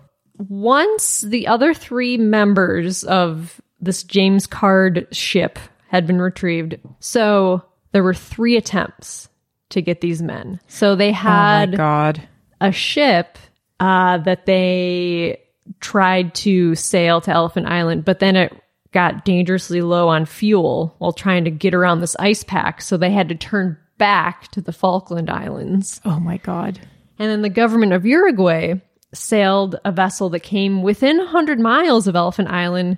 once 0.47 1.21
the 1.21 1.47
other 1.47 1.73
three 1.73 2.17
members 2.17 3.03
of 3.03 3.59
this 3.81 4.03
James 4.03 4.47
Caird 4.47 5.07
ship 5.11 5.59
had 5.89 6.07
been 6.07 6.21
retrieved, 6.21 6.79
so 6.99 7.63
there 7.91 8.03
were 8.03 8.13
three 8.13 8.55
attempts 8.57 9.29
to 9.69 9.81
get 9.81 10.01
these 10.01 10.21
men. 10.21 10.59
So 10.67 10.95
they 10.95 11.11
had 11.11 11.75
oh 11.75 11.77
god. 11.77 12.27
a 12.61 12.71
ship 12.71 13.37
uh, 13.79 14.19
that 14.19 14.45
they 14.45 15.41
tried 15.79 16.33
to 16.35 16.75
sail 16.75 17.21
to 17.21 17.31
Elephant 17.31 17.67
Island, 17.67 18.05
but 18.05 18.19
then 18.19 18.35
it 18.35 18.53
got 18.91 19.25
dangerously 19.25 19.81
low 19.81 20.07
on 20.07 20.25
fuel 20.25 20.95
while 20.97 21.13
trying 21.13 21.45
to 21.45 21.51
get 21.51 21.73
around 21.73 21.99
this 21.99 22.15
ice 22.17 22.43
pack. 22.43 22.81
So 22.81 22.97
they 22.97 23.11
had 23.11 23.29
to 23.29 23.35
turn 23.35 23.77
back 23.97 24.49
to 24.51 24.61
the 24.61 24.73
Falkland 24.73 25.29
Islands. 25.29 26.01
Oh 26.05 26.19
my 26.19 26.37
god. 26.37 26.79
And 27.19 27.29
then 27.29 27.41
the 27.41 27.49
government 27.49 27.93
of 27.93 28.05
Uruguay 28.05 28.81
sailed 29.13 29.75
a 29.85 29.91
vessel 29.91 30.29
that 30.29 30.41
came 30.41 30.83
within 30.83 31.17
100 31.17 31.59
miles 31.59 32.07
of 32.07 32.15
Elephant 32.15 32.49
Island, 32.49 32.97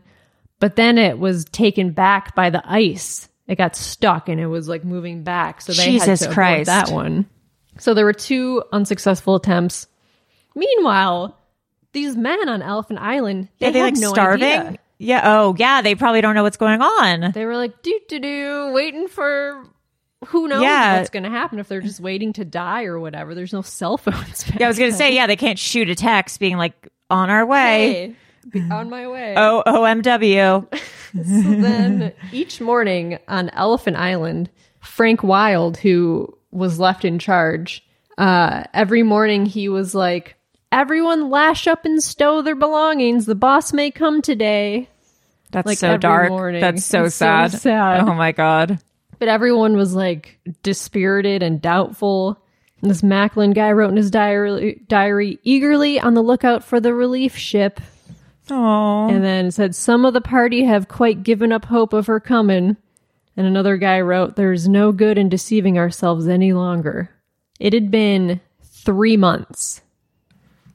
but 0.59 0.75
then 0.75 0.97
it 0.97 1.17
was 1.19 1.45
taken 1.45 1.91
back 1.91 2.35
by 2.35 2.49
the 2.49 2.61
ice. 2.65 3.29
It 3.47 3.57
got 3.57 3.75
stuck 3.75 4.29
and 4.29 4.39
it 4.39 4.47
was 4.47 4.67
like 4.67 4.83
moving 4.83 5.23
back. 5.23 5.61
So 5.61 5.73
they 5.73 5.85
Jesus 5.85 6.21
had 6.21 6.29
to 6.29 6.33
Christ. 6.33 6.67
that 6.67 6.89
one. 6.89 7.25
So 7.79 7.93
there 7.93 8.05
were 8.05 8.13
two 8.13 8.63
unsuccessful 8.71 9.35
attempts. 9.35 9.87
Meanwhile, 10.55 11.37
these 11.93 12.15
men 12.15 12.47
on 12.49 12.61
Elephant 12.61 12.99
Island, 12.99 13.49
they, 13.59 13.67
Are 13.67 13.71
they 13.71 13.81
like 13.81 13.95
no 13.95 14.13
starving? 14.13 14.43
idea. 14.43 14.79
Yeah. 14.97 15.21
Oh 15.23 15.55
yeah, 15.57 15.81
they 15.81 15.95
probably 15.95 16.21
don't 16.21 16.35
know 16.35 16.43
what's 16.43 16.57
going 16.57 16.81
on. 16.81 17.31
They 17.33 17.45
were 17.45 17.57
like, 17.57 17.81
doo 17.81 17.99
doo 18.07 18.19
doo, 18.19 18.71
waiting 18.73 19.07
for 19.07 19.63
who 20.27 20.47
knows 20.47 20.61
Yeah. 20.61 20.97
what's 20.97 21.09
going 21.09 21.23
to 21.23 21.29
happen 21.29 21.59
if 21.59 21.67
they're 21.67 21.81
just 21.81 21.99
waiting 21.99 22.33
to 22.33 22.45
die 22.45 22.83
or 22.85 22.99
whatever. 22.99 23.33
There's 23.35 23.53
no 23.53 23.61
cell 23.61 23.97
phones. 23.97 24.45
Yeah, 24.57 24.65
I 24.65 24.67
was 24.69 24.77
gonna 24.79 24.91
say, 24.91 25.13
yeah, 25.15 25.27
they 25.27 25.35
can't 25.35 25.59
shoot 25.59 25.89
a 25.89 25.95
text 25.95 26.39
being 26.39 26.57
like 26.57 26.87
on 27.09 27.29
our 27.29 27.45
way. 27.45 28.15
Hey, 28.53 28.61
on 28.71 28.89
my 28.89 29.07
way. 29.07 29.33
Oh, 29.37 29.63
OMW. 29.67 30.67
So 31.13 31.19
then 31.21 32.13
each 32.31 32.61
morning 32.61 33.19
on 33.27 33.49
Elephant 33.49 33.97
Island, 33.97 34.49
Frank 34.79 35.23
Wild, 35.23 35.75
who 35.75 36.37
was 36.51 36.79
left 36.79 37.03
in 37.03 37.19
charge, 37.19 37.83
uh, 38.17 38.63
every 38.73 39.03
morning 39.03 39.45
he 39.45 39.67
was 39.67 39.93
like, 39.93 40.37
Everyone 40.71 41.29
lash 41.29 41.67
up 41.67 41.83
and 41.83 42.01
stow 42.01 42.41
their 42.41 42.55
belongings. 42.55 43.25
The 43.25 43.35
boss 43.35 43.73
may 43.73 43.91
come 43.91 44.21
today. 44.21 44.87
That's 45.51 45.65
Like 45.67 45.79
so 45.79 45.97
dark. 45.97 46.29
morning. 46.29 46.61
That's 46.61 46.85
so 46.85 47.03
It's 47.03 47.15
so 47.15 47.25
sad. 47.25 47.51
sad. 47.51 47.99
Oh 48.07 48.13
my 48.13 48.31
god. 48.31 48.79
But 49.21 49.27
everyone 49.27 49.77
was 49.77 49.93
like 49.93 50.39
dispirited 50.63 51.43
and 51.43 51.61
doubtful. 51.61 52.43
And 52.81 52.89
this 52.89 53.03
Macklin 53.03 53.51
guy 53.51 53.71
wrote 53.71 53.91
in 53.91 53.97
his 53.97 54.09
diary, 54.09 54.81
diary 54.87 55.37
eagerly 55.43 55.99
on 55.99 56.15
the 56.15 56.23
lookout 56.23 56.63
for 56.63 56.79
the 56.79 56.95
relief 56.95 57.37
ship. 57.37 57.79
Oh. 58.49 59.07
And 59.07 59.23
then 59.23 59.51
said, 59.51 59.75
Some 59.75 60.05
of 60.05 60.15
the 60.15 60.21
party 60.21 60.63
have 60.63 60.87
quite 60.87 61.21
given 61.21 61.51
up 61.51 61.65
hope 61.65 61.93
of 61.93 62.07
her 62.07 62.19
coming. 62.19 62.77
And 63.37 63.45
another 63.45 63.77
guy 63.77 64.01
wrote, 64.01 64.37
There's 64.37 64.67
no 64.67 64.91
good 64.91 65.19
in 65.19 65.29
deceiving 65.29 65.77
ourselves 65.77 66.27
any 66.27 66.51
longer. 66.51 67.11
It 67.59 67.73
had 67.73 67.91
been 67.91 68.41
three 68.63 69.17
months 69.17 69.81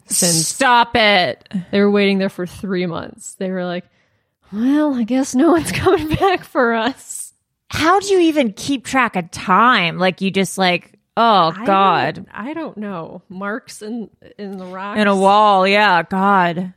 since 0.06 0.46
Stop 0.46 0.94
it. 0.94 1.52
they 1.72 1.80
were 1.80 1.90
waiting 1.90 2.18
there 2.18 2.28
for 2.28 2.46
three 2.46 2.86
months. 2.86 3.34
They 3.34 3.50
were 3.50 3.64
like, 3.64 3.86
Well, 4.52 4.94
I 4.94 5.02
guess 5.02 5.34
no 5.34 5.50
one's 5.50 5.72
coming 5.72 6.10
back 6.10 6.44
for 6.44 6.74
us. 6.74 7.25
How 7.68 8.00
do 8.00 8.06
you 8.08 8.20
even 8.20 8.52
keep 8.52 8.84
track 8.84 9.16
of 9.16 9.30
time? 9.30 9.98
Like 9.98 10.20
you 10.20 10.30
just 10.30 10.56
like, 10.58 10.98
oh 11.16 11.52
I 11.56 11.64
god. 11.66 12.14
don't- 12.16 12.28
I 12.32 12.54
don't 12.54 12.76
know. 12.76 13.22
Marks 13.28 13.82
in 13.82 14.10
in 14.38 14.56
the 14.58 14.66
rocks. 14.66 15.00
In 15.00 15.06
a 15.08 15.16
wall, 15.16 15.66
yeah, 15.66 16.02
god. 16.02 16.72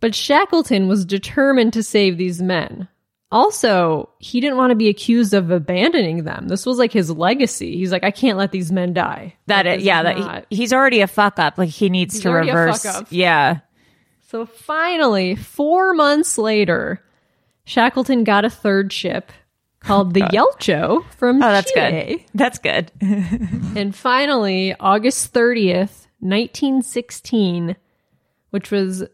But 0.00 0.14
Shackleton 0.14 0.88
was 0.88 1.04
determined 1.06 1.72
to 1.72 1.82
save 1.82 2.18
these 2.18 2.42
men. 2.42 2.86
Also, 3.32 4.08
he 4.18 4.40
didn't 4.40 4.56
want 4.56 4.70
to 4.70 4.76
be 4.76 4.88
accused 4.88 5.34
of 5.34 5.50
abandoning 5.50 6.24
them. 6.24 6.46
This 6.48 6.64
was 6.64 6.78
like 6.78 6.92
his 6.92 7.10
legacy. 7.10 7.76
He's 7.76 7.90
like, 7.90 8.04
I 8.04 8.12
can't 8.12 8.38
let 8.38 8.52
these 8.52 8.70
men 8.70 8.92
die. 8.92 9.34
That 9.46 9.66
Like, 9.66 9.80
it, 9.80 9.84
yeah, 9.84 10.00
is 10.00 10.04
that 10.24 10.46
he- 10.50 10.56
he's 10.56 10.72
already 10.72 11.00
a 11.00 11.06
fuck 11.08 11.38
up. 11.38 11.58
Like 11.58 11.70
he 11.70 11.88
needs 11.88 12.14
He's 12.14 12.22
to 12.22 12.30
reverse. 12.30 12.82
fuck 12.84 12.94
up. 13.02 13.06
Yeah. 13.10 13.60
So 14.28 14.46
finally, 14.46 15.34
four 15.34 15.92
months 15.94 16.36
later, 16.38 17.02
Shackleton 17.64 18.22
got 18.22 18.44
a 18.44 18.50
third 18.50 18.92
ship 18.92 19.32
called 19.86 20.14
the 20.14 20.22
uh, 20.24 20.28
Yelcho 20.30 21.04
from 21.16 21.42
Oh, 21.42 21.48
that's 21.48 21.72
Chile. 21.72 22.16
good. 22.16 22.24
That's 22.34 22.58
good. 22.58 22.90
And 23.76 23.94
finally, 23.94 24.74
August 24.80 25.32
30th, 25.34 26.06
1916, 26.20 27.76
which 28.50 28.70
was 28.70 29.04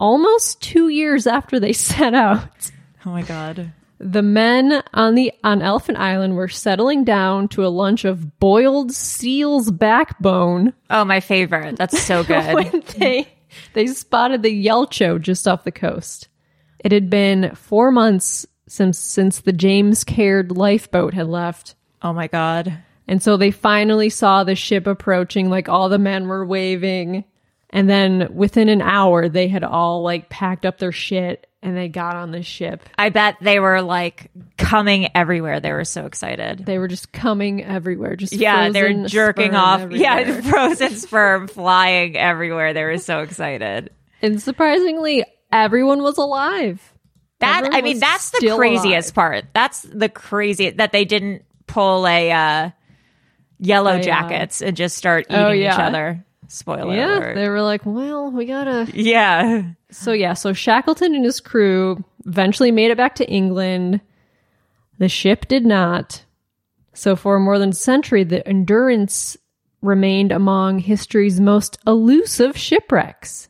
almost 0.00 0.60
two 0.62 0.88
years 0.88 1.26
after 1.26 1.58
they 1.60 1.72
set 1.90 2.14
out, 2.14 2.70
oh 3.06 3.10
my 3.10 3.22
god. 3.22 3.72
the 3.98 4.22
men 4.22 4.82
on 4.94 5.14
the 5.14 5.32
on 5.44 5.62
Elephant 5.62 5.98
Island 5.98 6.36
were 6.36 6.48
settling 6.48 7.04
down 7.04 7.48
to 7.48 7.64
a 7.64 7.68
lunch 7.68 8.04
of 8.04 8.38
boiled 8.38 8.92
seal's 8.92 9.70
backbone 9.70 10.72
Oh, 10.90 11.04
my 11.04 11.20
favorite. 11.20 11.76
That's 11.76 12.00
so 12.02 12.22
good. 12.32 12.54
when 12.54 12.82
they 12.98 13.28
they 13.72 13.86
spotted 13.86 14.42
the 14.42 14.66
Yelcho 14.66 15.20
just 15.20 15.48
off 15.48 15.64
the 15.64 15.72
coast. 15.72 16.28
It 16.80 16.92
had 16.92 17.10
been 17.10 17.54
four 17.56 17.90
months 17.90 18.46
since 18.68 18.98
since 18.98 19.40
the 19.40 19.52
James 19.52 20.04
Caird 20.04 20.52
lifeboat 20.56 21.14
had 21.14 21.28
left. 21.28 21.74
oh 22.02 22.12
my 22.12 22.26
god. 22.28 22.78
And 23.06 23.22
so 23.22 23.36
they 23.38 23.50
finally 23.50 24.10
saw 24.10 24.44
the 24.44 24.54
ship 24.54 24.86
approaching, 24.86 25.48
like 25.48 25.68
all 25.68 25.88
the 25.88 25.98
men 25.98 26.28
were 26.28 26.44
waving. 26.44 27.24
And 27.70 27.88
then 27.88 28.34
within 28.34 28.68
an 28.68 28.82
hour, 28.82 29.28
they 29.30 29.48
had 29.48 29.64
all 29.64 30.02
like 30.02 30.28
packed 30.28 30.66
up 30.66 30.78
their 30.78 30.92
shit 30.92 31.46
and 31.62 31.76
they 31.76 31.88
got 31.88 32.16
on 32.16 32.30
the 32.32 32.42
ship. 32.42 32.82
I 32.98 33.08
bet 33.08 33.36
they 33.40 33.60
were 33.60 33.80
like 33.82 34.30
coming 34.58 35.08
everywhere. 35.16 35.58
They 35.60 35.72
were 35.72 35.84
so 35.84 36.04
excited. 36.06 36.64
They 36.66 36.78
were 36.78 36.86
just 36.88 37.10
coming 37.12 37.64
everywhere, 37.64 38.14
just 38.14 38.32
yeah, 38.34 38.68
they 38.70 38.80
frozen 38.80 39.02
were 39.02 39.08
jerking 39.08 39.54
off. 39.54 39.80
everywhere. 39.80 40.20
Yeah, 40.20 40.40
frozen 40.50 40.90
sperm 40.90 41.48
flying 41.48 42.16
everywhere. 42.16 42.74
They 42.74 42.84
were 42.84 42.98
so 42.98 43.20
excited. 43.20 43.90
and 44.22 44.40
surprisingly, 44.40 45.24
everyone 45.50 46.02
was 46.02 46.18
alive. 46.18 46.92
That 47.40 47.58
Everyone 47.58 47.78
I 47.78 47.82
mean, 47.82 47.98
that's 48.00 48.30
the 48.30 48.54
craziest 48.56 49.08
alive. 49.10 49.14
part. 49.14 49.44
That's 49.54 49.82
the 49.82 50.08
craziest 50.08 50.78
that 50.78 50.92
they 50.92 51.04
didn't 51.04 51.44
pull 51.66 52.06
a 52.06 52.32
uh, 52.32 52.70
yellow 53.58 53.92
uh, 53.98 54.02
jackets 54.02 54.60
and 54.60 54.76
just 54.76 54.96
start 54.96 55.26
eating 55.30 55.40
Oh, 55.42 55.52
each 55.52 55.68
other. 55.68 56.24
Spoiler 56.48 56.94
yeah, 56.94 57.18
alert. 57.18 57.34
they 57.34 57.48
were 57.48 57.60
like, 57.62 57.82
well, 57.84 58.30
we 58.30 58.46
gotta. 58.46 58.88
Yeah. 58.94 59.62
So 59.90 60.12
yeah, 60.12 60.34
so 60.34 60.52
Shackleton 60.52 61.14
and 61.14 61.24
his 61.24 61.40
crew 61.40 62.02
eventually 62.26 62.70
made 62.72 62.90
it 62.90 62.96
back 62.96 63.14
to 63.16 63.30
England. 63.30 64.00
The 64.98 65.08
ship 65.08 65.46
did 65.46 65.64
not. 65.64 66.24
So 66.94 67.14
for 67.16 67.38
more 67.38 67.58
than 67.58 67.70
a 67.70 67.74
century, 67.74 68.24
the 68.24 68.46
Endurance 68.48 69.36
remained 69.80 70.32
among 70.32 70.80
history's 70.80 71.38
most 71.38 71.78
elusive 71.86 72.56
shipwrecks 72.56 73.48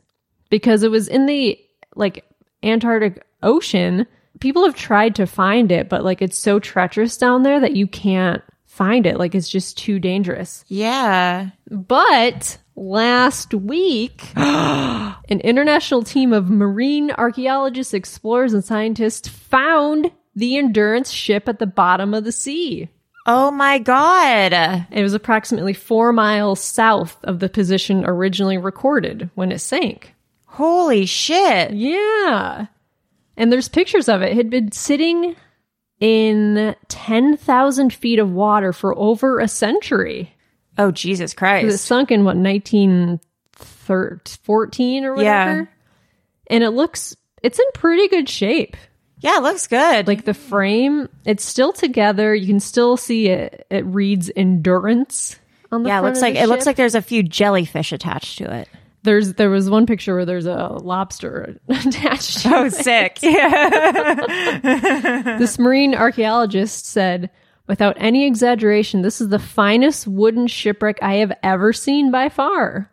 because 0.49 0.83
it 0.83 0.91
was 0.91 1.07
in 1.07 1.25
the 1.25 1.57
like 1.95 2.23
Antarctic 2.61 3.25
Ocean. 3.43 4.07
People 4.39 4.65
have 4.65 4.75
tried 4.75 5.15
to 5.15 5.25
find 5.27 5.71
it, 5.71 5.89
but 5.89 6.03
like 6.03 6.21
it's 6.21 6.37
so 6.37 6.59
treacherous 6.59 7.17
down 7.17 7.43
there 7.43 7.59
that 7.59 7.75
you 7.75 7.87
can't 7.87 8.41
find 8.65 9.05
it. 9.05 9.17
Like 9.17 9.35
it's 9.35 9.49
just 9.49 9.77
too 9.77 9.99
dangerous. 9.99 10.63
Yeah. 10.67 11.49
But 11.69 12.57
last 12.75 13.53
week, 13.53 14.23
an 14.35 15.39
international 15.41 16.03
team 16.03 16.31
of 16.33 16.49
marine 16.49 17.11
archaeologists, 17.11 17.93
explorers, 17.93 18.53
and 18.53 18.63
scientists 18.63 19.27
found 19.27 20.11
the 20.35 20.57
Endurance 20.57 21.11
ship 21.11 21.49
at 21.49 21.59
the 21.59 21.67
bottom 21.67 22.13
of 22.13 22.23
the 22.23 22.31
sea. 22.31 22.89
Oh 23.25 23.51
my 23.51 23.77
god. 23.79 24.53
It 24.91 25.03
was 25.03 25.13
approximately 25.13 25.73
four 25.73 26.13
miles 26.13 26.61
south 26.61 27.17
of 27.23 27.39
the 27.39 27.49
position 27.49 28.05
originally 28.05 28.57
recorded 28.57 29.29
when 29.35 29.51
it 29.51 29.59
sank. 29.59 30.15
Holy 30.45 31.05
shit. 31.05 31.71
Yeah. 31.71 32.67
And 33.39 33.51
there's 33.51 33.69
pictures 33.69 34.07
of 34.07 34.21
it. 34.21 34.33
It 34.33 34.35
had 34.35 34.51
been 34.51 34.71
sitting 34.71 35.35
in 35.99 36.75
10,000 36.89 37.93
feet 37.93 38.19
of 38.19 38.31
water 38.31 38.71
for 38.73 38.95
over 38.97 39.39
a 39.39 39.47
century. 39.47 40.35
Oh, 40.77 40.91
Jesus 40.91 41.33
Christ. 41.33 41.73
It 41.73 41.79
sunk 41.79 42.11
in 42.11 42.25
what, 42.25 42.37
1914 42.37 45.05
or 45.05 45.15
whatever? 45.15 45.57
Yeah. 45.57 45.65
And 46.47 46.63
it 46.63 46.69
looks, 46.71 47.15
it's 47.41 47.59
in 47.59 47.65
pretty 47.73 48.09
good 48.09 48.29
shape. 48.29 48.77
Yeah, 49.19 49.37
it 49.37 49.43
looks 49.43 49.67
good. 49.67 50.07
Like 50.07 50.25
the 50.25 50.33
frame, 50.33 51.07
it's 51.25 51.43
still 51.43 51.73
together. 51.73 52.35
You 52.35 52.47
can 52.47 52.59
still 52.59 52.97
see 52.97 53.27
it. 53.27 53.67
It 53.69 53.85
reads 53.85 54.31
endurance 54.35 55.37
on 55.71 55.83
the 55.83 55.89
yeah, 55.89 55.99
it 55.99 56.03
looks 56.03 56.21
like 56.21 56.35
it 56.35 56.47
looks 56.47 56.65
like 56.65 56.77
there's 56.77 56.95
a 56.95 57.01
few 57.01 57.23
jellyfish 57.23 57.91
attached 57.91 58.37
to 58.39 58.53
it. 58.53 58.69
There's 59.03 59.33
there 59.35 59.49
was 59.49 59.69
one 59.69 59.85
picture 59.85 60.15
where 60.15 60.25
there's 60.25 60.45
a 60.45 60.77
lobster 60.81 61.57
attached. 61.69 62.39
To 62.39 62.55
Oh, 62.55 62.65
it. 62.65 62.73
sick. 62.73 63.19
Yeah. 63.21 64.15
This 65.39 65.57
marine 65.57 65.95
archaeologist 65.95 66.85
said, 66.85 67.29
without 67.67 67.95
any 67.99 68.25
exaggeration, 68.27 69.01
this 69.01 69.21
is 69.21 69.29
the 69.29 69.39
finest 69.39 70.05
wooden 70.07 70.47
shipwreck 70.47 70.97
I 71.01 71.15
have 71.15 71.31
ever 71.43 71.71
seen 71.73 72.11
by 72.11 72.29
far. 72.29 72.91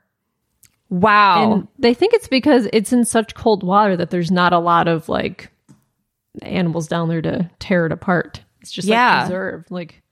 wow. 0.90 1.52
And 1.52 1.68
they 1.78 1.94
think 1.94 2.14
it's 2.14 2.28
because 2.28 2.68
it's 2.72 2.92
in 2.92 3.04
such 3.04 3.34
cold 3.34 3.62
water 3.64 3.96
that 3.96 4.10
there's 4.10 4.30
not 4.30 4.52
a 4.52 4.58
lot 4.60 4.86
of 4.86 5.08
like 5.08 5.50
animals 6.42 6.86
down 6.86 7.08
there 7.08 7.22
to 7.22 7.50
tear 7.58 7.86
it 7.86 7.92
apart. 7.92 8.42
It's 8.60 8.70
just 8.70 8.86
Yeah. 8.86 9.16
like 9.18 9.26
preserved, 9.26 9.70
like 9.70 10.02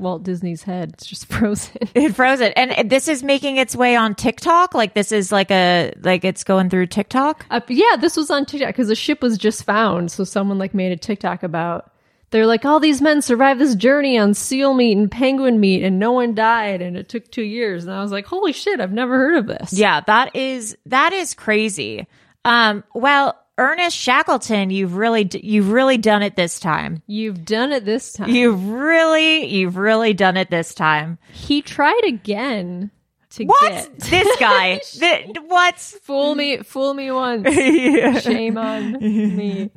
Walt 0.00 0.22
Disney's 0.22 0.62
head. 0.62 0.90
It's 0.94 1.06
just 1.06 1.26
frozen. 1.32 1.76
it 1.94 2.14
froze 2.14 2.40
it. 2.40 2.52
And 2.56 2.90
this 2.90 3.08
is 3.08 3.22
making 3.22 3.56
its 3.56 3.76
way 3.76 3.96
on 3.96 4.14
TikTok? 4.14 4.74
Like 4.74 4.94
this 4.94 5.12
is 5.12 5.32
like 5.32 5.50
a 5.50 5.92
like 6.00 6.24
it's 6.24 6.44
going 6.44 6.70
through 6.70 6.86
TikTok? 6.86 7.46
Uh, 7.50 7.60
yeah, 7.68 7.96
this 7.96 8.16
was 8.16 8.30
on 8.30 8.46
TikTok 8.46 8.68
because 8.68 8.88
the 8.88 8.94
ship 8.94 9.22
was 9.22 9.38
just 9.38 9.64
found. 9.64 10.10
So 10.10 10.24
someone 10.24 10.58
like 10.58 10.74
made 10.74 10.92
a 10.92 10.96
TikTok 10.96 11.42
about. 11.42 11.92
They're 12.30 12.46
like, 12.46 12.66
all 12.66 12.78
these 12.78 13.00
men 13.00 13.22
survived 13.22 13.58
this 13.58 13.74
journey 13.74 14.18
on 14.18 14.34
seal 14.34 14.74
meat 14.74 14.98
and 14.98 15.10
penguin 15.10 15.60
meat, 15.60 15.82
and 15.82 15.98
no 15.98 16.12
one 16.12 16.34
died, 16.34 16.82
and 16.82 16.94
it 16.94 17.08
took 17.08 17.30
two 17.30 17.42
years. 17.42 17.84
And 17.84 17.92
I 17.94 18.02
was 18.02 18.12
like, 18.12 18.26
holy 18.26 18.52
shit, 18.52 18.80
I've 18.80 18.92
never 18.92 19.16
heard 19.16 19.36
of 19.38 19.46
this. 19.46 19.72
Yeah, 19.72 20.02
that 20.06 20.36
is 20.36 20.76
that 20.86 21.12
is 21.14 21.32
crazy. 21.34 22.06
Um 22.44 22.84
well, 22.94 23.38
Ernest 23.58 23.96
Shackleton, 23.96 24.70
you've 24.70 24.94
really 24.96 25.28
you've 25.42 25.70
really 25.70 25.98
done 25.98 26.22
it 26.22 26.36
this 26.36 26.60
time. 26.60 27.02
You've 27.08 27.44
done 27.44 27.72
it 27.72 27.84
this 27.84 28.12
time. 28.12 28.30
You've 28.30 28.68
really 28.68 29.46
you've 29.46 29.76
really 29.76 30.14
done 30.14 30.36
it 30.36 30.48
this 30.48 30.72
time. 30.74 31.18
he 31.32 31.60
tried 31.60 32.00
again 32.06 32.90
to 33.30 33.44
What? 33.44 33.70
get 33.72 33.98
This 33.98 34.36
guy. 34.38 34.78
Th- 34.84 35.36
what? 35.46 35.76
fool 35.78 36.34
me, 36.36 36.58
fool 36.58 36.94
me 36.94 37.10
once. 37.10 37.52
Shame 38.22 38.56
on 38.56 38.92
me. 39.00 39.70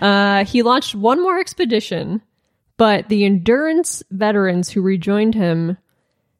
Uh, 0.00 0.44
he 0.44 0.62
launched 0.62 0.94
one 0.94 1.20
more 1.22 1.38
expedition, 1.40 2.22
but 2.76 3.08
the 3.08 3.24
endurance 3.24 4.02
veterans 4.10 4.70
who 4.70 4.82
rejoined 4.82 5.34
him 5.34 5.76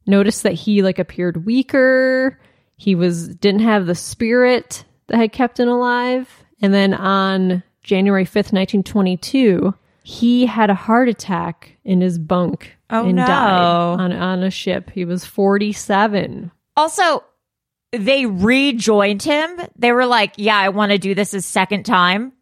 noticed 0.06 0.44
that 0.44 0.52
he 0.54 0.82
like 0.82 0.98
appeared 1.00 1.44
weaker. 1.46 2.38
He 2.76 2.94
was 2.94 3.28
didn't 3.28 3.62
have 3.62 3.86
the 3.86 3.94
spirit 3.96 4.84
that 5.08 5.16
had 5.16 5.32
kept 5.32 5.58
him 5.58 5.68
alive. 5.68 6.44
And 6.62 6.72
then 6.72 6.94
on 6.94 7.62
January 7.82 8.24
fifth, 8.24 8.52
nineteen 8.52 8.82
twenty 8.82 9.16
two, 9.16 9.74
he 10.02 10.46
had 10.46 10.70
a 10.70 10.74
heart 10.74 11.08
attack 11.08 11.76
in 11.84 12.00
his 12.00 12.18
bunk 12.18 12.76
Oh, 12.90 13.06
and 13.06 13.16
no. 13.16 13.26
died 13.26 13.60
on 14.00 14.12
on 14.12 14.42
a 14.42 14.50
ship. 14.50 14.90
He 14.90 15.04
was 15.04 15.24
forty 15.24 15.72
seven. 15.72 16.50
Also, 16.76 17.24
they 17.92 18.26
rejoined 18.26 19.22
him. 19.22 19.50
They 19.76 19.92
were 19.92 20.06
like, 20.06 20.34
"Yeah, 20.36 20.56
I 20.58 20.68
want 20.70 20.92
to 20.92 20.98
do 20.98 21.14
this 21.14 21.34
a 21.34 21.42
second 21.42 21.84
time." 21.84 22.32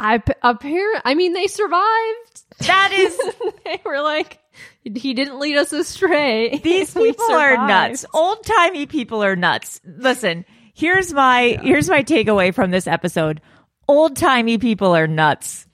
I 0.00 0.22
apparent. 0.42 1.02
I 1.04 1.14
mean, 1.14 1.32
they 1.32 1.48
survived. 1.48 2.42
That 2.60 2.92
is 2.92 3.18
they 3.64 3.80
were 3.84 4.00
like, 4.00 4.38
he 4.84 5.12
didn't 5.12 5.40
lead 5.40 5.56
us 5.56 5.72
astray. 5.72 6.58
These 6.62 6.94
people 6.94 7.24
are 7.32 7.66
nuts. 7.66 8.04
Old 8.14 8.44
timey 8.44 8.86
people 8.86 9.24
are 9.24 9.34
nuts. 9.36 9.80
Listen, 9.84 10.44
here's 10.72 11.12
my 11.12 11.58
here's 11.62 11.88
my 11.88 12.04
takeaway 12.04 12.54
from 12.54 12.70
this 12.70 12.86
episode. 12.86 13.40
Old 13.88 14.16
timey 14.16 14.58
people 14.58 14.94
are 14.94 15.06
nuts. 15.06 15.66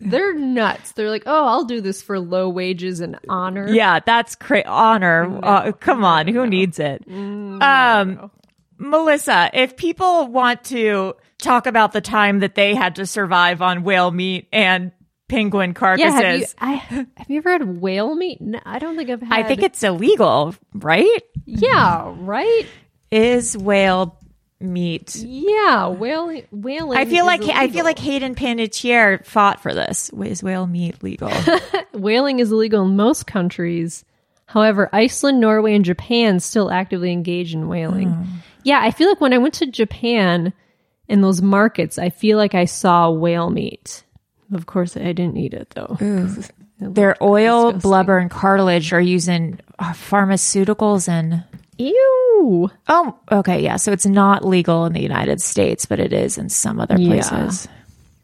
They're 0.00 0.34
nuts. 0.34 0.92
They're 0.92 1.08
like, 1.08 1.22
oh, 1.24 1.46
I'll 1.46 1.64
do 1.64 1.80
this 1.80 2.02
for 2.02 2.20
low 2.20 2.48
wages 2.50 3.00
and 3.00 3.18
honor. 3.28 3.68
Yeah, 3.68 4.00
that's 4.04 4.34
cra- 4.34 4.64
honor. 4.66 5.40
Uh, 5.42 5.72
come 5.72 6.04
on, 6.04 6.28
who 6.28 6.46
needs 6.46 6.78
it? 6.78 7.02
Um, 7.08 8.30
Melissa, 8.76 9.50
if 9.54 9.76
people 9.76 10.26
want 10.28 10.64
to 10.64 11.14
talk 11.38 11.66
about 11.66 11.92
the 11.92 12.00
time 12.00 12.40
that 12.40 12.54
they 12.54 12.74
had 12.74 12.96
to 12.96 13.06
survive 13.06 13.62
on 13.62 13.82
whale 13.82 14.10
meat 14.10 14.48
and 14.52 14.92
penguin 15.28 15.72
carcasses, 15.74 16.20
Yeah, 16.20 16.22
have 16.22 16.40
you, 16.40 16.46
I, 16.58 16.74
have 17.16 17.30
you 17.30 17.38
ever 17.38 17.50
had 17.52 17.80
whale 17.80 18.14
meat? 18.14 18.40
No, 18.40 18.60
I 18.64 18.78
don't 18.78 18.96
think 18.96 19.08
I've 19.08 19.22
had. 19.22 19.32
I 19.32 19.42
think 19.44 19.62
it's 19.62 19.82
illegal, 19.82 20.54
right? 20.74 21.22
yeah, 21.46 22.12
right. 22.18 22.66
Is 23.10 23.56
whale 23.56 24.18
meat? 24.72 25.14
Yeah, 25.16 25.88
whale 25.88 26.42
whaling. 26.50 26.98
I 26.98 27.04
feel 27.04 27.26
like 27.26 27.42
I 27.42 27.68
feel 27.68 27.84
like 27.84 27.98
Hayden 27.98 28.34
Panettiere 28.34 29.24
fought 29.24 29.60
for 29.60 29.74
this. 29.74 30.10
Is 30.10 30.42
whale 30.42 30.66
meat 30.66 31.02
legal? 31.02 31.30
whaling 31.92 32.38
is 32.38 32.50
illegal 32.52 32.84
in 32.86 32.96
most 32.96 33.26
countries. 33.26 34.04
However, 34.46 34.88
Iceland, 34.92 35.40
Norway, 35.40 35.74
and 35.74 35.84
Japan 35.84 36.38
still 36.40 36.70
actively 36.70 37.12
engage 37.12 37.54
in 37.54 37.68
whaling. 37.68 38.10
Hmm. 38.10 38.36
Yeah, 38.62 38.80
I 38.82 38.90
feel 38.90 39.08
like 39.08 39.20
when 39.20 39.32
I 39.32 39.38
went 39.38 39.54
to 39.54 39.66
Japan 39.66 40.52
in 41.08 41.20
those 41.20 41.42
markets, 41.42 41.98
I 41.98 42.10
feel 42.10 42.38
like 42.38 42.54
I 42.54 42.64
saw 42.64 43.10
whale 43.10 43.50
meat. 43.50 44.04
Of 44.52 44.66
course, 44.66 44.96
I 44.96 45.12
didn't 45.12 45.36
eat 45.38 45.54
it 45.54 45.70
though. 45.70 45.96
it 46.00 46.50
Their 46.78 47.16
oil, 47.22 47.72
disgusting. 47.72 47.88
blubber, 47.90 48.18
and 48.18 48.30
cartilage 48.30 48.92
are 48.92 49.00
used 49.00 49.28
in 49.28 49.60
uh, 49.78 49.92
pharmaceuticals 49.92 51.08
and. 51.08 51.44
Ew. 51.78 52.70
Oh, 52.88 53.18
okay, 53.32 53.62
yeah. 53.62 53.76
So 53.76 53.92
it's 53.92 54.06
not 54.06 54.44
legal 54.44 54.84
in 54.84 54.92
the 54.92 55.02
United 55.02 55.40
States, 55.40 55.86
but 55.86 56.00
it 56.00 56.12
is 56.12 56.38
in 56.38 56.48
some 56.48 56.80
other 56.80 56.96
places. 56.96 57.68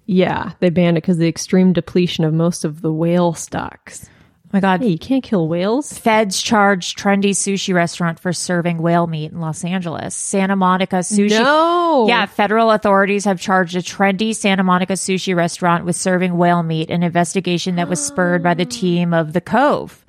Yeah, 0.07 0.53
they 0.59 0.71
banned 0.71 0.99
it 0.99 1.03
because 1.03 1.19
the 1.19 1.29
extreme 1.29 1.73
depletion 1.73 2.25
of 2.25 2.35
most 2.35 2.65
of 2.65 2.83
the 2.83 2.93
whale 2.93 3.33
stocks. 3.33 4.09
Oh 4.53 4.57
my 4.57 4.61
God. 4.61 4.81
Hey, 4.81 4.89
you 4.89 4.99
can't 4.99 5.23
kill 5.23 5.47
whales. 5.47 5.97
Feds 5.97 6.43
charged 6.43 6.99
trendy 6.99 7.31
sushi 7.31 7.73
restaurant 7.73 8.19
for 8.19 8.33
serving 8.33 8.79
whale 8.79 9.07
meat 9.07 9.31
in 9.31 9.41
Los 9.41 9.65
Angeles. 9.65 10.13
Santa 10.17 10.57
Monica 10.57 10.97
sushi. 10.97 11.31
No. 11.31 12.09
Yeah, 12.09 12.27
federal 12.27 12.73
authorities 12.73 13.25
have 13.27 13.41
charged 13.41 13.77
a 13.77 13.83
trendy 13.83 14.35
Santa 14.35 14.65
Monica 14.65 14.95
sushi 14.95 15.37
restaurant 15.37 15.85
with 15.85 15.95
serving 15.95 16.37
whale 16.37 16.65
meat, 16.65 16.91
an 16.91 17.05
investigation 17.05 17.77
that 17.77 17.89
was 17.89 18.05
spurred 18.05 18.43
by 18.43 18.55
the 18.55 18.65
team 18.65 19.15
of 19.15 19.33
The 19.33 19.41
Cove. 19.41 20.00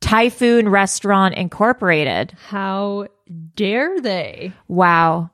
Typhoon 0.00 0.68
Restaurant 0.68 1.34
Incorporated. 1.34 2.36
How 2.48 3.08
dare 3.54 4.00
they? 4.00 4.52
Wow. 4.68 5.30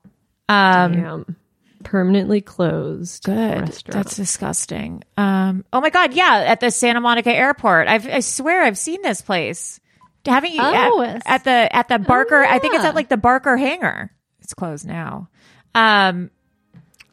Um, 0.48 0.92
Damn. 0.92 1.36
Permanently 1.84 2.40
closed. 2.40 3.24
Good. 3.24 3.60
restaurant. 3.60 3.94
That's 3.94 4.16
disgusting. 4.16 5.04
Um, 5.16 5.64
oh 5.72 5.80
my 5.80 5.90
God. 5.90 6.14
Yeah. 6.14 6.44
At 6.46 6.60
the 6.60 6.70
Santa 6.70 7.00
Monica 7.00 7.32
airport. 7.32 7.86
I've, 7.88 8.06
I 8.08 8.20
swear 8.20 8.62
I've 8.62 8.78
seen 8.78 9.02
this 9.02 9.22
place. 9.22 9.80
Haven't 10.26 10.52
you? 10.52 10.60
Oh, 10.60 11.02
at, 11.02 11.22
at 11.24 11.44
the, 11.44 11.76
at 11.76 11.88
the 11.88 12.00
Barker, 12.00 12.42
I 12.42 12.58
think 12.58 12.74
it's 12.74 12.84
at 12.84 12.96
like 12.96 13.08
the 13.08 13.16
Barker 13.16 13.56
hangar. 13.56 14.10
It's 14.40 14.54
closed 14.54 14.84
now. 14.84 15.28
Um, 15.76 16.30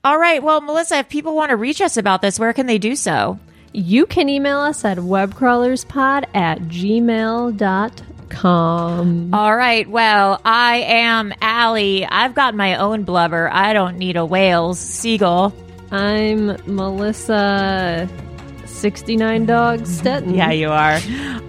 all 0.03 0.17
right. 0.17 0.41
Well, 0.41 0.61
Melissa, 0.61 0.97
if 0.97 1.09
people 1.09 1.35
want 1.35 1.51
to 1.51 1.55
reach 1.55 1.79
us 1.79 1.97
about 1.97 2.23
this, 2.23 2.39
where 2.39 2.53
can 2.53 2.65
they 2.65 2.79
do 2.79 2.95
so? 2.95 3.39
You 3.73 4.05
can 4.05 4.29
email 4.29 4.59
us 4.59 4.85
at 4.85 4.99
webcrawlerspod 4.99 6.25
at 6.35 6.59
gmail.com. 6.59 7.53
All 9.33 9.55
right. 9.55 9.89
Well, 9.89 10.39
I 10.45 10.77
am 10.77 11.33
Allie. 11.41 12.05
I've 12.05 12.35
got 12.35 12.53
my 12.53 12.75
own 12.75 13.03
blubber. 13.03 13.49
I 13.51 13.73
don't 13.73 13.97
need 13.97 14.15
a 14.15 14.25
whale's 14.25 14.77
seagull. 14.79 15.55
I'm 15.91 16.55
Melissa 16.67 18.07
69 18.65 19.45
Dogs 19.47 19.89
Stetten. 20.01 20.35
Yeah, 20.35 20.51
you 20.51 20.69
are. 20.69 20.99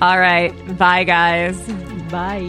All 0.01 0.19
right. 0.19 0.53
Bye, 0.79 1.05
guys. 1.05 1.59
Bye. 2.11 2.49